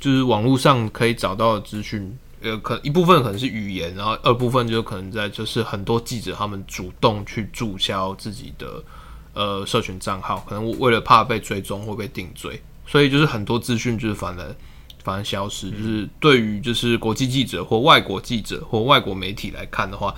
[0.05, 8.85] 就是网络上可以找到的资讯，呃，可一部分可能是语言，然后二部分就可能在就是很多记者他们主动去注销自己的
[9.33, 14.55] 呃社群账号，可能为了怕被追踪或被定罪，所以就是很多资讯就是反而
[15.03, 15.71] 反而消失。
[15.71, 20.15] 就是对于就是国际记者或外国记者或外国媒体来看的话，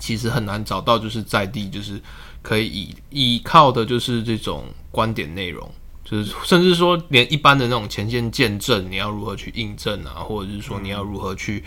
[0.00, 2.00] 其实很难找到就是在地就是
[2.40, 5.70] 可以依依靠的，就是这种观点内容。
[6.04, 11.64] 就是，甚至说，连一般的那种前线见证，你要如何去印证啊，或者是说你要如何去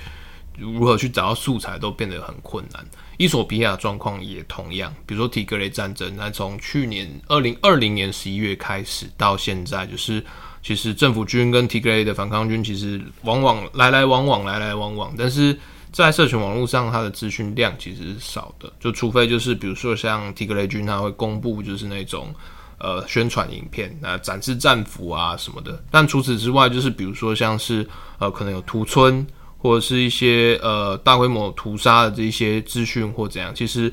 [0.56, 2.86] 如何去找到素材，都变得很困难。
[3.18, 10.24] 伊索比亚状况也同样，比如说提格雷战争，那从去年二零二零年十一月开始到现在，就是
[10.62, 15.60] 其实政府军跟提格雷的反抗军其实往往来来往往，来来往往，但是
[15.92, 22.32] 在社群网络上，它的资讯量其实是少的，就除非就是比如说像提格雷军，他会公布就是那种。
[22.80, 27.88] 呃，宣传影片，那展示战俘啊什么的，但除此之外，就是比如说像是
[28.20, 29.26] 呃，可能有屠村
[29.58, 33.92] 或者是一些呃大规模屠杀的这些资讯或怎样，其实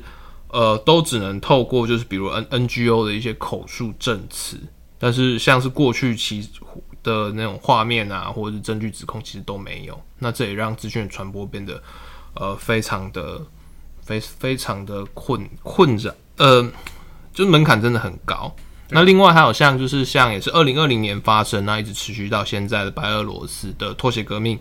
[0.49, 4.59] 呃都只能透过就是比如 N NGO 的一些口述证词，
[4.99, 6.47] 但是像是过去其
[7.01, 9.99] 的那种画面啊或者是证据指控，其实都没有。
[10.19, 11.81] 那这也让资讯的传播变得
[12.35, 13.41] 呃非常的
[14.01, 16.61] 非非常的困困扰，呃，
[17.33, 18.55] 就是门槛真的很高。
[18.89, 24.59] 那另外还有像就是像也是二零二零年发生，那一直持续到现在的白俄罗斯的脱鞋革命，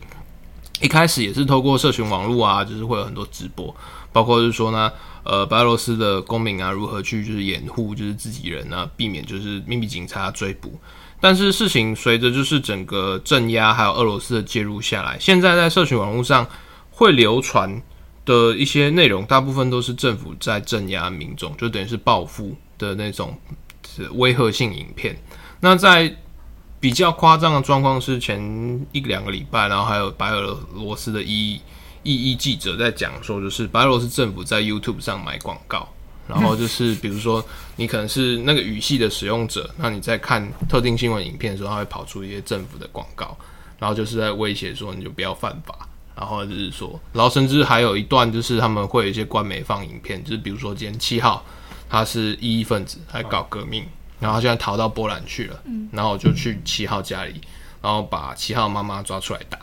[0.81, 3.75] 一开始也是透过社群网络啊，就是会有很多直播，
[4.13, 4.91] 包括是说呢，
[5.25, 10.81] 呃，白俄罗斯的公民啊，如何去就是掩护就是自己人啊，避免就是秘密警察追捕。
[11.21, 16.47] 但是事情随着就是整个镇压还有俄罗斯的介入下来，现在在社群网络上
[16.91, 17.83] 会流传
[18.25, 23.35] 的一些内容，大部分都是政府在镇压民众，就等于是报复的那种
[24.13, 25.17] 威吓性影片。
[25.61, 26.17] 那在
[26.81, 31.61] 比较夸张的状况是前一两个礼拜，然后还有白俄罗斯的一
[32.03, 35.89] 一一记者在讲说，就是白俄罗斯政府在 YouTube 上买广告。
[36.27, 37.45] 然后 就是，比如说
[37.77, 43.37] 你可能是那个语系的使用者，那你在看特定新闻影片的时候，它会跑出一些政府的广告，
[43.79, 51.45] 然后就是在威胁说你就不要犯法，然后就是说，然后甚至还有一段就是他们会有一些官媒放影片，就是比如说今天七号
[51.89, 53.87] 他是异议分子，还搞革命，
[54.21, 57.41] 然后他现在逃到波兰去了，然后我就去七号家里，
[57.83, 59.59] 然后把七号妈妈抓出来打，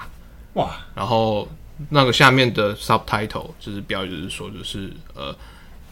[0.53, 1.47] 哇，然后
[1.89, 5.35] 那个下面的 subtitle 就是标语就是说就是呃。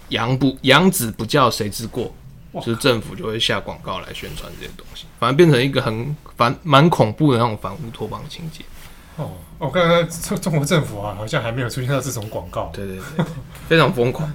[0.09, 2.11] 养不养子不教谁之过，
[2.55, 8.65] 就是政府就会下广告来宣传这些东西，反正变成一个很反蛮恐怖的那种反乌托邦情节。
[9.17, 12.71] 哦，我刚刚中中国政府啊，好像还没有出现到这种广告。
[12.73, 13.25] 对对对，
[13.67, 14.27] 非常疯狂。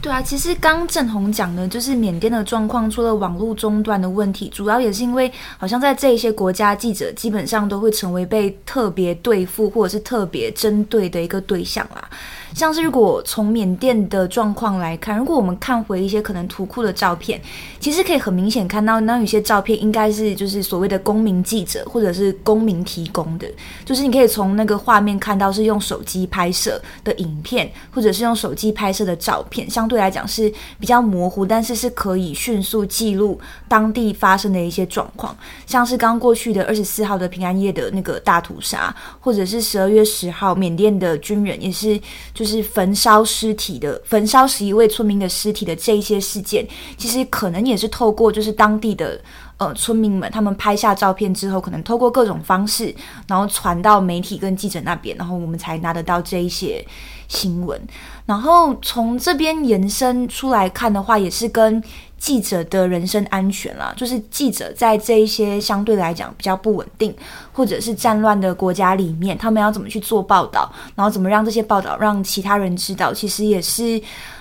[0.00, 0.10] 对。
[0.10, 12.08] 啊，其实刚郑红讲的，就是缅甸的状况，除了网络中断的问题，主要也是因为好像在这些国家，记者基本上都会成为被特别对付或者是特别针对的一个对象啦。
[12.52, 17.40] 像是如果从缅甸的状况来看，如果我们看回一些可能图库的照片，
[17.78, 23.46] 其实可以很明显看到，那有些照片应该是就是所谓的公民记者或者是公民提供的，
[23.84, 42.00] 就是你可以从那个画面看到是用手机拍摄的影片，或者是用手机拍摄的照片，像对来讲是比较模糊，但是是可以迅速记录当地发生的一些状况，像是刚过去的二十四号的平安夜的那个大屠杀，或者是十二月十号缅甸的军人也是。
[42.32, 46.64] 就是焚烧尸体的，焚烧十一位村民的尸体的这一些事件，
[46.96, 49.20] 其实可能也是透过就是当地的
[49.56, 52.94] 呃村民们，他们拍下照片之后，可能透过各种方式，
[53.26, 56.86] 然后传到媒体跟记者那边，然后我们才拿得到这一些
[57.30, 57.80] 新闻。
[58.26, 61.82] 然后从这边延伸出来看的话，也是跟。
[62.20, 67.16] 记者的人身安全啦，就是记者在这一些相对来讲比较不稳定，
[67.50, 73.98] 或者是战乱的国家里面，他们要怎么去做报道，然后怎么让这些报道让其他人知道，其实也是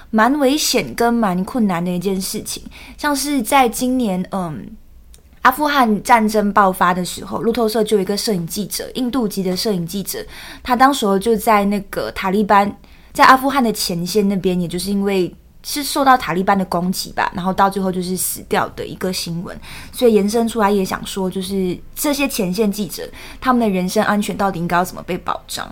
[0.10, 2.62] 蛮危险跟蛮困难的一件事情。
[2.98, 4.68] 像是在今年，嗯，
[5.42, 10.26] 阿富汗战争爆发的时候，路透社就有一个摄影记者，印度籍的摄影记者，
[10.64, 12.78] 他当时就在那个塔利班
[13.14, 15.34] 在阿富汗的前线那边，也就是因为。
[15.62, 19.56] 是受到塔利班的攻击吧，然后到最后就是死掉的一个新闻，
[19.92, 23.04] 所以延伸出来也想说，就是这些前线记者
[23.42, 25.68] 他们的人身安全到底应该要怎么被保障？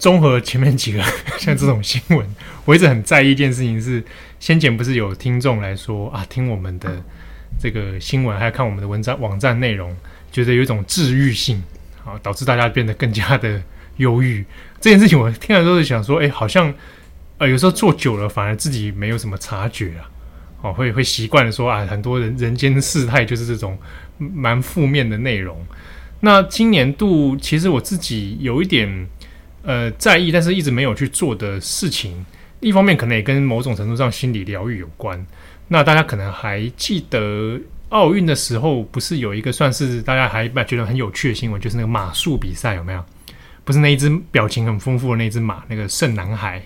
[0.00, 1.02] 综合前面几个
[1.38, 2.26] 像这种新闻，
[2.64, 4.02] 我一直很在意一件事情是，
[4.40, 6.90] 先前不是有听众来说啊，听我们的
[7.60, 9.94] 这个新闻，还有看我们的文章网站内容，
[10.32, 11.62] 觉得有一种治愈性，
[12.02, 13.62] 啊，导致大家变得更加的
[13.98, 14.42] 忧郁。
[14.80, 16.72] 这件事情我听了之后想说，哎，好像
[17.36, 20.08] 呃有时候做久了，反而自己没有什么察觉啊，
[20.62, 23.78] 哦，会会习惯的说啊，很多人人间世态就是这种
[24.16, 25.62] 蛮负面的内容。
[26.20, 29.06] 那今年度其实我自己有一点。
[29.62, 32.24] 呃，在意，但是一直没有去做的事情，
[32.60, 35.24] 一方面可能也跟某种程度上心理疗愈有关。
[35.68, 43.04] 那大家可能还记得奥运的时候，不是有一个算是大家还觉得很有趣的新闻，就是那个马术比赛有没有？
[43.64, 46.60] 不是那一只表情很丰富的那只马，那个圣男孩，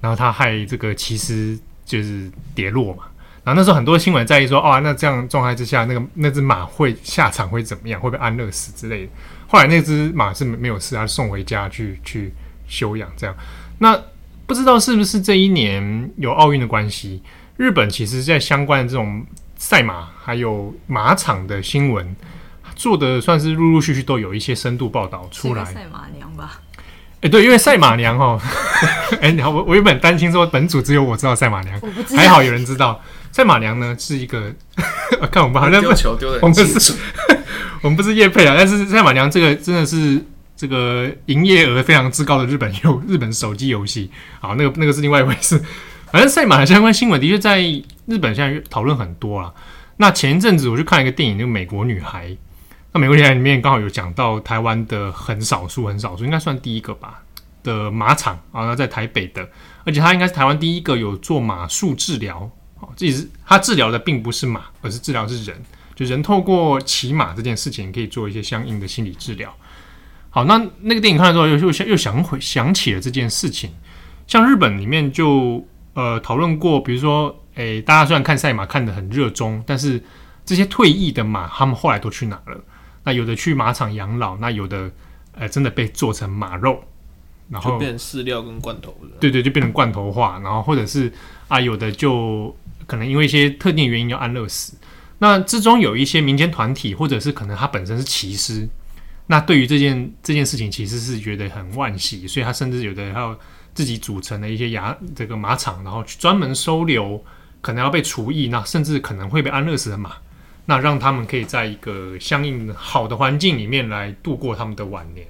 [0.00, 3.04] 然后他害这个骑师就是跌落嘛。
[3.44, 8.00] 然后那时候很多新闻在意说，哦，那这样状态之下，那个那只马会下场会怎么样？
[8.00, 9.12] 会被安乐死之类的？
[9.52, 12.32] 后来那只马是没有事，他送回家去去
[12.66, 13.06] 休养。
[13.18, 13.36] 这样，
[13.80, 14.02] 那
[14.46, 17.22] 不知道是不是这一年有奥运的关系？
[17.58, 22.16] 日本其实在相关的这种赛马还有马场的新闻
[22.74, 25.62] 做的算是陆陆续续都有一些深度报道出来。
[25.66, 26.62] 赛马娘吧？
[27.20, 28.40] 哎，对，因为赛马娘哦，
[29.20, 31.78] 哎，你好，我我原本担心说本组只有我知道赛马娘，
[32.16, 32.98] 还好有人知道
[33.30, 34.50] 赛马娘呢是一个。
[35.30, 36.94] 看我们好像丢球丢的，我们是。
[37.82, 40.24] 我们不是叶配啊，但是赛马娘这个真的是
[40.56, 44.10] 这个营业额非常之高的日本游日本手机游戏。
[44.40, 45.62] 好，那个那个是另外一回事。
[46.12, 47.60] 反正赛马的相关新闻的确在
[48.06, 49.52] 日本现在讨论很多了。
[49.96, 52.28] 那前一阵子我去看一个电影，那个《美国女孩》。
[52.92, 57.22] 那《美国女孩》里面刚好有讲到台湾的很少数、很少数，应该算第一个吧
[57.62, 59.48] 的马场啊，那在台北的，
[59.84, 62.50] 而且它应该是台湾第一个有做马术治疗。
[62.80, 65.56] 哦，这也是他治疗的并不是马，而是治疗是人，
[65.94, 69.54] 就人透过骑马这件事情可以做一些相应的心理治疗。
[70.30, 73.70] 好，那那个电影看了之后，又又想又想回想起了这件事情。
[74.26, 80.02] 像日本里面就呃讨论过，比如说，诶，大家虽然看赛马看得很热衷，但是
[80.46, 82.58] 这些退役的马，他们后来都去哪了？
[83.04, 84.90] 那有的去马场养老，那有的，
[85.32, 86.82] 呃，真的被做成马肉，
[87.50, 88.96] 然后变成饲料跟罐头。
[89.20, 91.12] 对对，就变成罐头化，然后或者是
[91.48, 94.78] 啊，有的就可能因为一些特定原因要安乐死。
[95.22, 98.68] 那之中有一些民间团体，或者是可能他本身是骑师，
[99.28, 103.38] 那对于这件这件事情其实是觉得很惋惜，所以他甚至有的要
[103.72, 107.24] 自己组成了一些牙这个马场，然后去专门收留
[107.60, 110.16] 可能要被除役，那甚至可能会被安乐死的马。
[110.66, 115.24] 那让他们可以在一个相应好的环境里面来度过他们的晚年，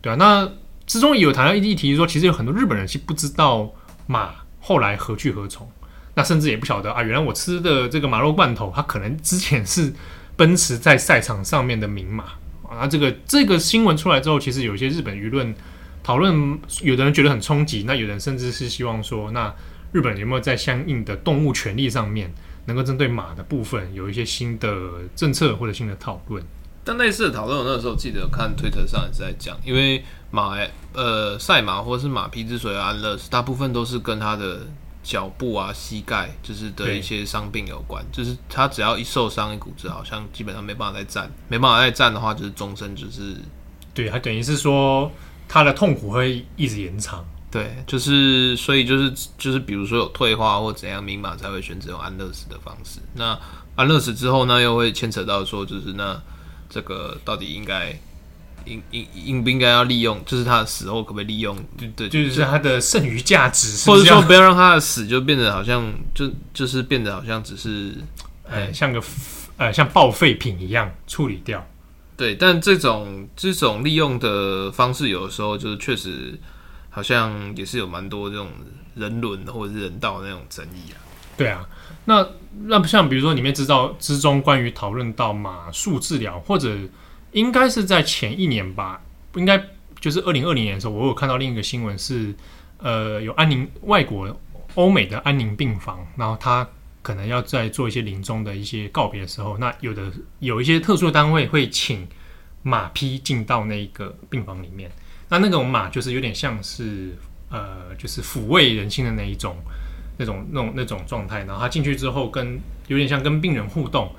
[0.00, 0.16] 对啊。
[0.16, 0.50] 那
[0.86, 3.70] 之中也有谈到一议题说，其实有很多日本人是不知道
[4.08, 5.70] 马后来何去何从，
[6.14, 9.92] 那甚至也不晓得啊，原来我吃的这个马肉罐头，它可能之前是
[10.36, 12.24] 奔驰在赛场上面的名马
[12.64, 12.80] 啊。
[12.80, 15.54] 那这个这个新闻出来之后，其实有一些日本舆论
[16.02, 19.54] 讨论，有的人觉得很冲击，那有人甚至是希望说，那
[19.92, 22.32] 日本有没有在相应的动物权利上面，
[22.66, 24.70] 能够针对马的部分有一些新的
[25.14, 26.42] 政策或者新的讨论，
[26.84, 30.56] 但类似的讨论，我那时候记得看推特上也是在讲，因为马
[30.92, 34.66] 呃赛马或者是马匹之所以安乐死，大部分都是跟它的
[35.02, 43.36] 脚部啊、膝盖就是的一些伤病有关，就是他只要一受伤一骨折，好像基本上没办法再站，没办法再站的话，就是终身就是，
[43.94, 45.10] 对，他等于是说
[45.48, 47.24] 他的痛苦会一直延长。
[47.50, 53.00] 对，就是所以就是就是，比如说有退化或怎样，明码才会选择用安乐死的方式。
[53.14, 53.36] 那
[53.74, 56.22] 安乐死之后呢，又会牵扯到说，就是那
[56.68, 57.98] 这个到底应该
[58.64, 61.56] 应应应不应该要利用，就是他的死后可不可以利用？
[61.76, 67.94] 对，对，就是他的剩余价值是是，或者说不要让他的死就变得好像就就是变得好像只是
[68.44, 69.02] 呃像个
[69.56, 71.66] 呃像报废品一样处理掉。
[72.16, 76.38] 对，但这种这种利用的方式，有的时候就是确实。
[76.92, 78.48] 好像也是有蛮多这种
[78.96, 80.98] 人伦或者是人道的那种争议啊。
[81.36, 81.64] 对啊，
[82.06, 82.26] 那
[82.64, 86.76] 那像比如说里面知道之中关于讨论到马术治疗，或者
[87.32, 89.00] 应该是在前一年吧，
[89.34, 89.62] 应该
[90.00, 92.34] 就是二零二零年的时候，我有看到另一个新闻是，
[92.78, 94.36] 呃，有安宁外国
[94.74, 96.66] 欧美的安宁病房，然后他
[97.02, 102.06] 可能要在做一些临终的一些告别的时候，那有的有一些特殊单位会请
[102.62, 104.90] 马匹进到那个病房里面。
[105.28, 107.16] 那那种马就是有点像是
[107.48, 109.56] 呃，就是抚慰人心的那一种，
[110.18, 111.44] 那种那种那种状态。
[111.44, 114.10] 然后他进去之后，跟有点像跟病人互动。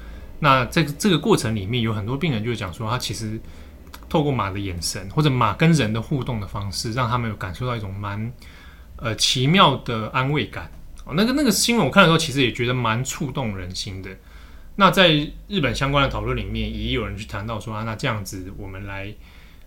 [0.42, 3.40] 那在这个过程里面有很多病人就讲说，他其实
[4.10, 8.34] 透过马的眼神或者马跟人的互动的方式，让他们有感受到一种蛮
[8.98, 10.70] 呃奇妙的安慰感。
[11.06, 14.10] 哦，那个那个新闻我看的时候，其实也觉得蛮触动人心的。
[14.76, 15.10] 那在
[15.48, 19.16] 日本相关的讨论里面，也有人去谈到说啊，那这样子我们来。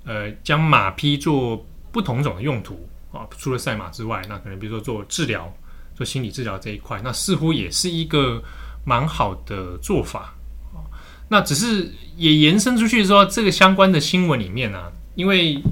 [0.07, 5.51] 呃，将马匹做不同种的用途啊，除了赛马之外，那可能比如说做治疗、
[5.95, 8.45] 做心理治疗这一块，那似乎也是一个
[8.85, 10.35] 蛮好的做法。
[11.29, 15.63] 那只是也延伸出去说，这个相关的新闻里面呢、啊，因为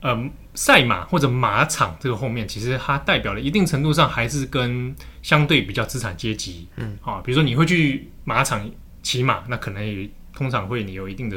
[0.00, 8.70] 呃，赛马或者马场这个后面，其实它代表了一定程度上还是跟相对比较资产阶级，嗯，啊，比如说你会去马场
[9.02, 11.36] 骑马，那可能也通常会你有一定的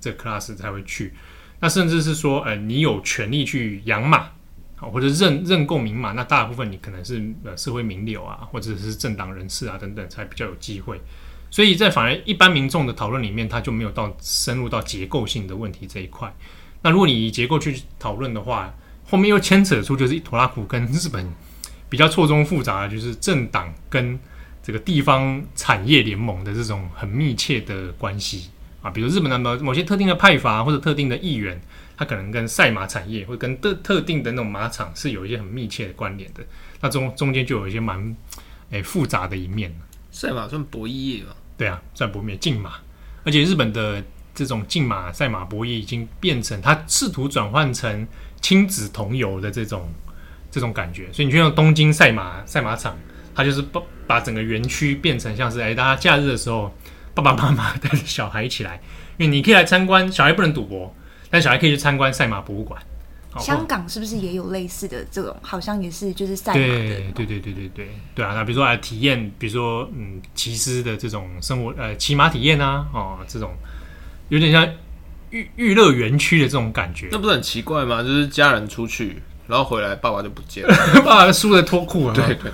[0.00, 1.14] 这个 class 才会去。
[1.60, 4.28] 那甚至是说，呃，你有权利去养马，
[4.76, 11.00] 好，或者认认购名马，那大部分你可能是呃社会名流啊，或者是政党人士啊等等，才比较有机会。
[11.52, 16.34] 所以在反而一般民众的讨论里面，他就没有到深入到结构性的问题这一块。
[16.80, 18.74] 那如果你以结构去讨论的话，
[19.04, 21.30] 后面又牵扯出就是一拖拉库跟日本
[21.90, 24.18] 比较错综复杂的，就是政党跟
[24.62, 28.48] 这个地方产业联盟的这种很密切的关系。
[28.80, 31.60] 啊，比如日本的某某些特定的派阀或者特定的议员，
[31.98, 36.42] 他可能跟赛马产业或者跟特特定的那种马场是有一些很密切的关联的。
[36.80, 38.16] 那中中间就有一些蛮
[38.70, 39.70] 诶、复杂的一面。
[40.10, 41.34] 赛马算博弈业吗？
[41.62, 42.72] 对啊，算博弈竞马，
[43.22, 44.02] 而且日本的
[44.34, 48.04] 这种竞马赛马博弈已经变成他试图转换成
[48.40, 49.88] 亲子同游的这种
[50.50, 51.12] 这种感觉。
[51.12, 52.98] 所以你去用东京赛马赛马场，
[53.32, 56.74] 它就是把把整个园区变成像是哎、大家假日的时候。
[57.14, 58.80] 爸爸妈妈 带着小孩一起来，
[59.18, 60.96] 因为你可以来参观，小孩不能赌博，
[61.28, 62.82] 但小孩可以去参观赛马博物馆。
[63.40, 65.36] 香港是不是也有类似的这种？
[65.40, 66.66] 好像也是就是赛马的。
[66.68, 68.34] 对对对对对对对啊！
[68.34, 73.52] 那比如说来体验，比如说嗯，骑师的这种生活，呃，骑马体验啊，哦，这种
[74.28, 74.68] 有点像
[75.30, 77.08] 娱娱乐园区的这种感觉。
[77.10, 78.02] 那不是很奇怪吗？
[78.02, 80.74] 就是家人出去，然后回来爸爸就不见了，
[81.04, 82.14] 爸爸输了脱裤了。
[82.14, 82.50] 对对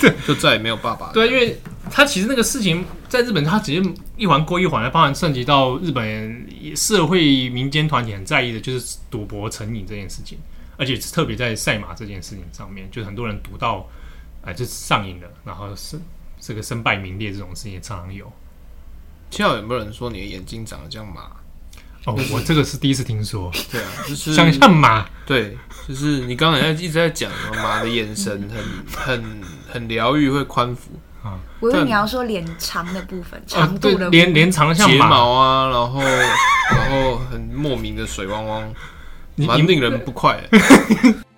[0.00, 1.12] 对， 就再也没有爸爸了。
[1.12, 1.58] 对，因为
[1.90, 3.82] 他其实那个事情在日本，他直接
[4.16, 10.38] 一环过一环的，包含涉及到日本社会民间团体很在意的，就是赌博成瘾这件事情。
[10.78, 13.86] 而且特别在赛马这件事情上面，就是很多人赌到，
[14.40, 16.00] 哎、呃，就上瘾了，然后是
[16.40, 18.32] 这个身败名裂这种事情也常常有。
[19.30, 21.30] 现在有没有人说你的眼睛长得像马？
[22.04, 23.52] 哦，我这个是第一次听说。
[23.70, 25.08] 对啊，就是像像马。
[25.26, 25.56] 对，
[25.86, 31.11] 就是你刚才一直在讲马的眼神很很很疗愈，会宽抚啊。
[31.62, 38.70] 我以为你要说脸长的部分，长度的脸脸长得像睫毛啊，然后然后很莫名的水汪汪。
[39.36, 40.38] 蛮令人不快。
[40.52, 40.58] 好，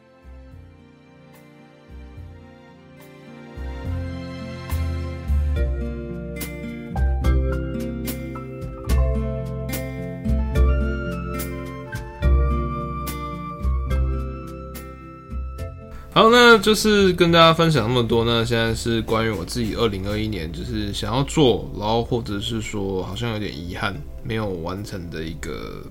[16.55, 18.25] 那就是跟大家分享那么多。
[18.25, 23.93] 那现在是关于我自己二零二一年，就是想要做，然后或者是说好像有点遗憾
[24.23, 25.83] 没有完成的一个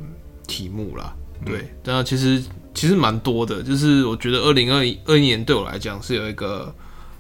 [0.48, 1.14] 题目啦。
[1.46, 2.42] 对，但其实
[2.74, 6.74] 其实蛮多的，就是我觉得二零二一二一年对我来讲是有一个，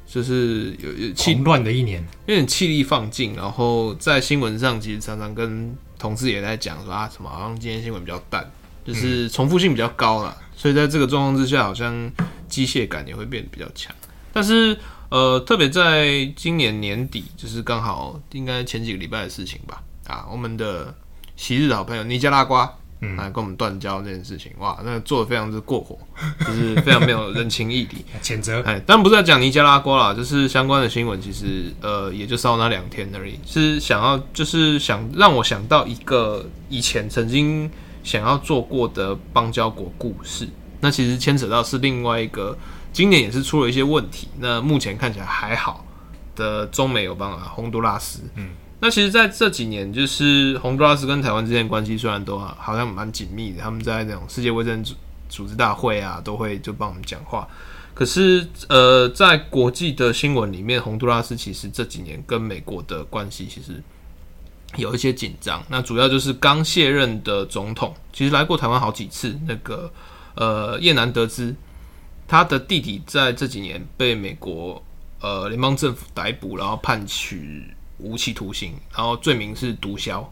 [0.07, 8.49] 就是有有气乱的一年，有点气力放尽，然后在新闻上其实常常跟同事也在讲说啊什么，好像今天新闻比较淡，
[8.85, 12.09] 就是重复性比较高了，所以在这个状况之下，好像
[12.53, 13.95] 机械感也会变得比较强。
[14.31, 14.77] 但是
[15.09, 20.93] 呃，特别在今年年底，就是刚好应该前几个礼拜的事情吧，啊，我们的
[21.35, 22.71] 昔日的好朋友尼加拉瓜。
[23.05, 25.99] 嗯，来跟我们断交这件事情，哇，那做的非常之过火，
[26.47, 28.61] 就是非常没有人情义理， 谴责。
[28.61, 33.37] 哎，但不是在讲尼加拉瓜啦，就是相关的新闻，其实呃，也就烧那两天而已。
[33.45, 37.69] 是想要，就是想让我想到一个以前曾经
[38.05, 40.47] 想要做过的邦交国故事。
[40.83, 42.55] 那其实牵扯到是另外一个，
[42.91, 44.27] 今年也是出了一些问题。
[44.39, 45.85] 那目前看起来还好
[46.35, 48.49] 的中美友邦啊，洪都拉斯，嗯。
[48.81, 54.93] 那其实，在这几年，就是洪都拉斯跟台湾之间关系虽然都好像蛮紧密的，他们在那种世界卫生组
[55.29, 57.47] 组织大会啊，都会就帮我们讲话。
[57.93, 63.81] 可是，呃，在国际的新闻里面，洪都拉斯其实这几年跟美国的关系其实
[64.75, 65.63] 有一些紧张。
[65.69, 69.39] 那主要就是刚卸任的总统，其实来过台湾好几次。
[69.47, 69.89] 那个
[70.35, 71.55] 呃，叶南得知，
[72.27, 74.83] 他的弟弟在这几年被美国
[75.21, 77.35] 呃联邦政府逮捕，然后判处。
[77.99, 80.25] 无期徒刑，然后罪名是毒枭。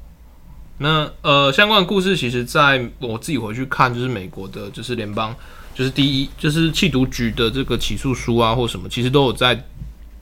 [0.79, 5.33] 那呃，相关的故事，其实在我自己回去看，就是美国的，就是联邦，
[5.73, 9.63] 就是第一，就是缉毒局的这个起诉书啊，或什么，其实都有在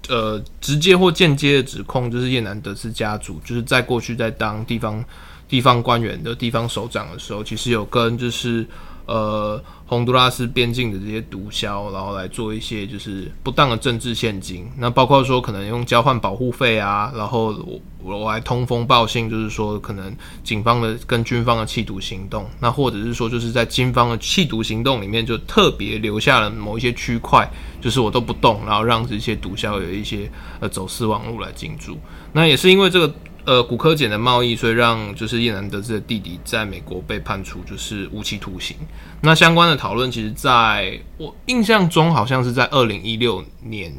[0.09, 5.03] 呃直接或间接的指控，就是叶南德斯家族，就是在过去在当地方
[5.47, 8.67] 地方官员的地方首长的时候，其实有跟就是。
[9.09, 27.51] 呃，洪都拉斯边境的这些毒枭，然后来做一些就是不当的政治献金，那包括说可能用交换保护费啊，然后我我来通风报信，就是说可能警方的跟军方的缉毒行动，那或者是说就是在军方的缉毒行动里面，就特别留下了某一些区块，
[27.81, 30.29] 就是我都不动，然后让这些毒枭有一些
[30.59, 31.97] 呃走私网路来进驻，
[32.31, 33.11] 那也是因为这个。
[33.49, 38.77] 呃，古柯碱的贸易，所以让就是叶南德兹的弟弟在美国被判处就是无期徒刑。
[39.21, 43.91] 那相关的讨论，其实在我印象中，好像是在二零一六年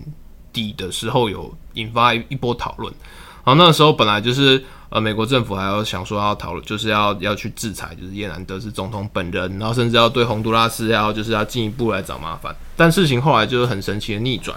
[0.52, 2.94] 底的时候有引发一波讨论。
[3.42, 12.54] 好，那个时候本来就是呃，美国政府还要想说要讨论，就是要要去制裁，就是叶南德兹总统本人，然后甚至要对洪都拉斯要就是要进一步来找麻烦。
[12.76, 14.56] 但事情后来就是很神奇的逆转。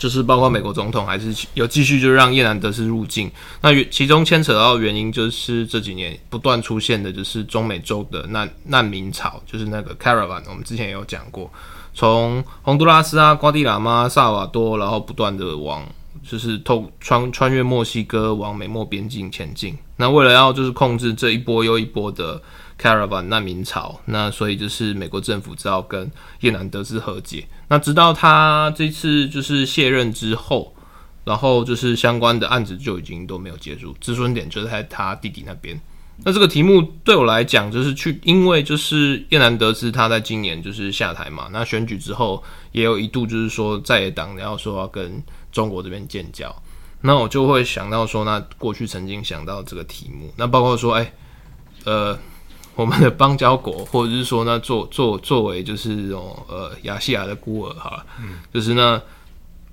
[0.00, 3.30] 就是包括美国总统还是有继续就让叶南德斯入境，
[3.60, 11.52] 那其中牵扯到的原因就是这几年不断出现的就是中美洲的难难民潮，就是那个 caravan，我们之前也有讲过，
[11.92, 15.86] 从洪都拉斯啊、瓜地马拉、萨瓦多，然后不断的往
[16.26, 22.40] 就是透穿穿越墨西哥往美墨边境前进，那为了要就是控制这一波又一波的。
[22.80, 27.46] Caravan 难民潮，那所以就是美国政府只好跟叶南德斯和解。
[27.70, 30.74] 那直到他这次就是卸任之后，
[31.22, 35.80] 然后就是相关的案子就已经都没有结束，止损点就在他弟弟那边。
[36.24, 42.42] 那这个题目对我来讲，就是去，因为就是叶南德斯他在今年就是下台嘛，那选举之后
[42.72, 46.52] 也有一度就是说在野党然后说要跟中国这边建交，
[47.02, 51.12] 那我就会想到说，那过去曾经想到这个题目，那包括说，哎、
[51.84, 52.18] 呃。
[52.74, 59.02] 我们的邦交国， 或者是说呢，作作作为就是这种呃亚细亚的孤儿哈，嗯，就是呢，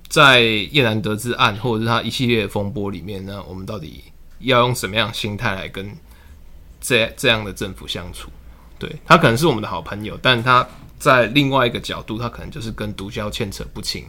[0.08, 4.04] 在叶南德之案或者是他一系列的风波里面呢，我们到底
[4.40, 5.96] 要用什么样的心态来跟
[6.80, 8.30] 这这样的政府相处？
[8.78, 10.66] 对，他可能是我们的好朋友，但他
[10.98, 14.04] 在另外一个角度，他可能就是跟毒枭牵扯不清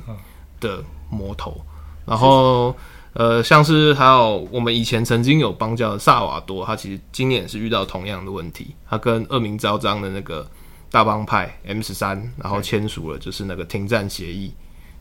[0.59, 1.59] 的魔头，
[2.05, 2.75] 然后。
[3.13, 10.47] 呃，像是还有我们以前曾经有邦交的萨瓦多，他其实今年也是遇到同样的问题，他跟恶名昭彰的那个
[10.91, 14.53] 大帮派 M 十三，然后签署了就是那个停战协议。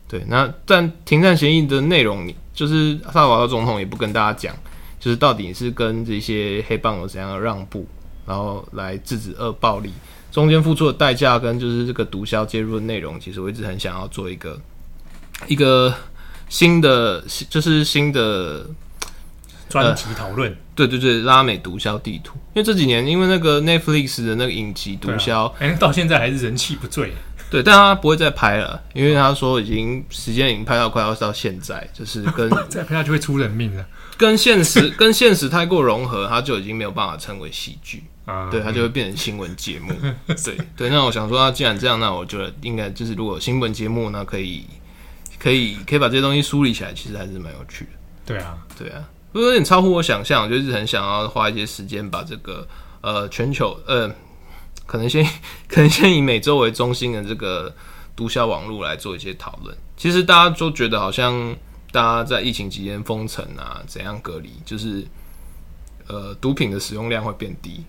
[0.07, 4.55] 对，那但停战协议的内容，就是萨瓦多总统也不跟大家讲，
[4.99, 7.87] 就是到底是跟这些黑帮有怎样的让步，
[8.25, 9.93] 然后来制止恶暴力，
[10.31, 14.59] 中间付出的代价跟就是这个毒枭介入的内容，其实我一直很想要做一个
[15.47, 15.93] 一个。
[16.49, 18.65] 新的就是新的
[19.69, 22.37] 专题讨论，对对对，拉美毒枭地图。
[22.55, 27.13] 因为这几年，因为那个 Netflix 的那个影集毒枭，哎、啊欸，到现在还是人气不坠。
[27.51, 33.85] 对，但他不会再拍了，因为他说已经时间已经拍到快要到现在，就是跟 再拍下去会出人命了。
[34.17, 38.49] 跟现实 跟现实太过融合，他就已经没有办法称为喜剧啊。
[38.51, 39.91] 对，他就会变成新闻节目。
[40.43, 44.65] 对对，那我想说，那既然这样，那我觉得应该就是如果新闻节目呢，可以。
[45.39, 47.91] 可以可以把这些东西梳理起来，其实还是蛮有趣的。
[48.25, 52.67] 对啊，对啊，不过有点超乎我想象，就是很想要花一些时间把这个
[53.01, 54.13] 呃全球呃
[54.85, 55.25] 可能先
[55.67, 57.73] 可能先以美洲为中心的这个
[58.15, 59.75] 毒枭网络来做一些讨论。
[59.97, 61.55] 其实大家都觉得好像
[61.91, 65.03] 大家在疫情期间封城啊，怎样隔离，就是
[66.07, 67.83] 呃毒品的使用量会变低。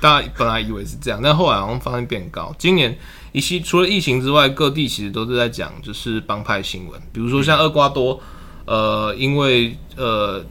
[0.00, 2.54] 大家本来以为是这样，但后来好像发现变高。
[2.58, 2.98] 今年
[3.32, 8.20] 一系除了疫情之外，各地其实都是在讲就是帮派新闻，比如说像厄瓜多，
[8.64, 10.44] 呃，因为呃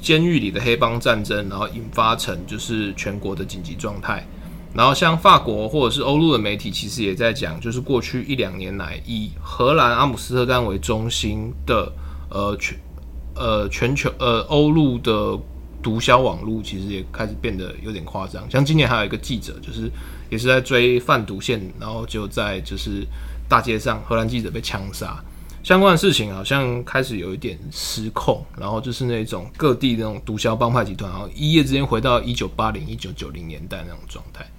[0.00, 4.26] 监狱里的黑帮战争，然后引发成就是全国的紧急状态。
[4.74, 11.92] 然后像法国或者是欧陆的媒体，其实也在讲，就是过去一两年来，以荷兰阿姆斯特丹为中心的
[12.28, 12.78] 呃全
[13.34, 15.38] 呃全球呃欧陆的。
[15.84, 19.90] 毒枭网络其实也开始变得有点夸张，像今年还有一个记者，就是
[20.30, 23.06] 也是在追贩毒线，然后就在就是
[23.46, 25.22] 大街上，荷兰记者被枪杀，
[25.62, 34.50] 相关的事情好像开始有一点失控，然后就是那种各地那种毒枭帮派集团，然后一夜之间回到一九八零、一九九零年代那种状态。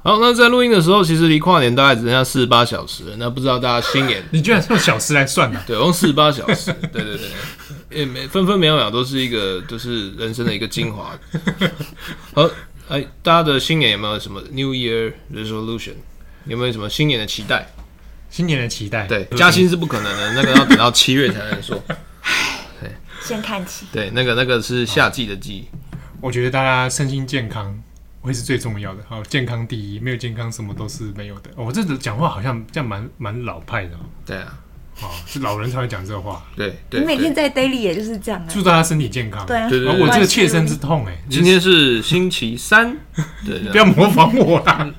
[0.00, 3.16] 好，那在录音的时候，其实离跨年大概只剩下四十八小时了。
[3.18, 5.60] 那不知道大家新年，你居然用小时来算的？
[5.66, 6.72] 对，用四十八小时。
[6.92, 7.28] 对对对，
[7.90, 11.18] 也每分分秒秒都是一个，就是人生的一个精华。
[12.34, 12.48] 好，
[12.88, 15.94] 哎，大家的新年有没有什么 New Year Resolution？
[16.46, 17.68] 有没有什么新年的期待？
[18.30, 21.82] 新年的期待，对，加薪是不可能的，那个要等到七月才能说。
[22.80, 22.90] 对，
[23.22, 23.86] 先看起。
[23.92, 25.68] 对，那个那个是夏季的季。
[26.20, 27.82] 我觉得大家身心健康。
[28.20, 31.48] 会是最重要的，好，健康第一，没有健康什么都是没有的。
[31.54, 33.96] 哦、我这讲话好像这样蛮蛮老派的。
[34.26, 34.58] 对啊，
[35.00, 36.44] 哦，是老人才会讲这话。
[36.56, 38.44] 对，对，你每天在 daily 也就是这样。
[38.48, 39.46] 祝大家身体健康。
[39.46, 41.16] 对啊，对对，对，我这个切身之痛哎。
[41.30, 42.96] 今天是星期三，
[43.46, 44.90] 对，不要模仿我啦。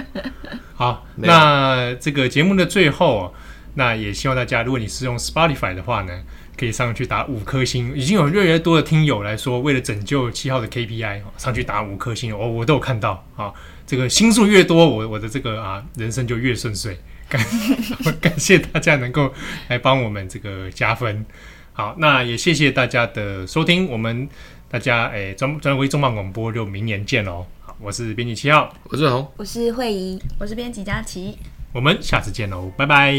[0.74, 3.34] 好，那这个节目的最后，
[3.74, 6.12] 那也希望大家，如果你是用 Spotify 的话呢，
[6.58, 13.52] 可以上去打五颗星，已经有越来越多的听友来说，为了拯救七号的 KPI，上去打五颗星，我、哦、我都有看到啊。
[13.86, 16.96] 这个星数越多，我我的这个啊人生就越顺遂。
[17.30, 17.40] 感
[18.20, 19.32] 感谢大家能够
[19.68, 21.24] 来帮我们这个加分。
[21.72, 24.28] 好，那也谢谢大家的收听，我们
[24.68, 27.46] 大家诶专专为重磅广播就明年见喽。
[27.62, 31.38] 好，我是编辑七号，我是红，我是慧仪，我是编辑佳琪，
[31.72, 33.14] 我们下次见喽，拜拜。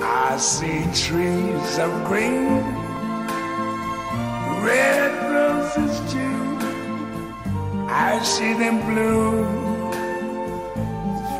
[0.00, 2.60] I see trees of green,
[4.64, 6.18] red roses too.
[7.88, 9.73] I see them bloom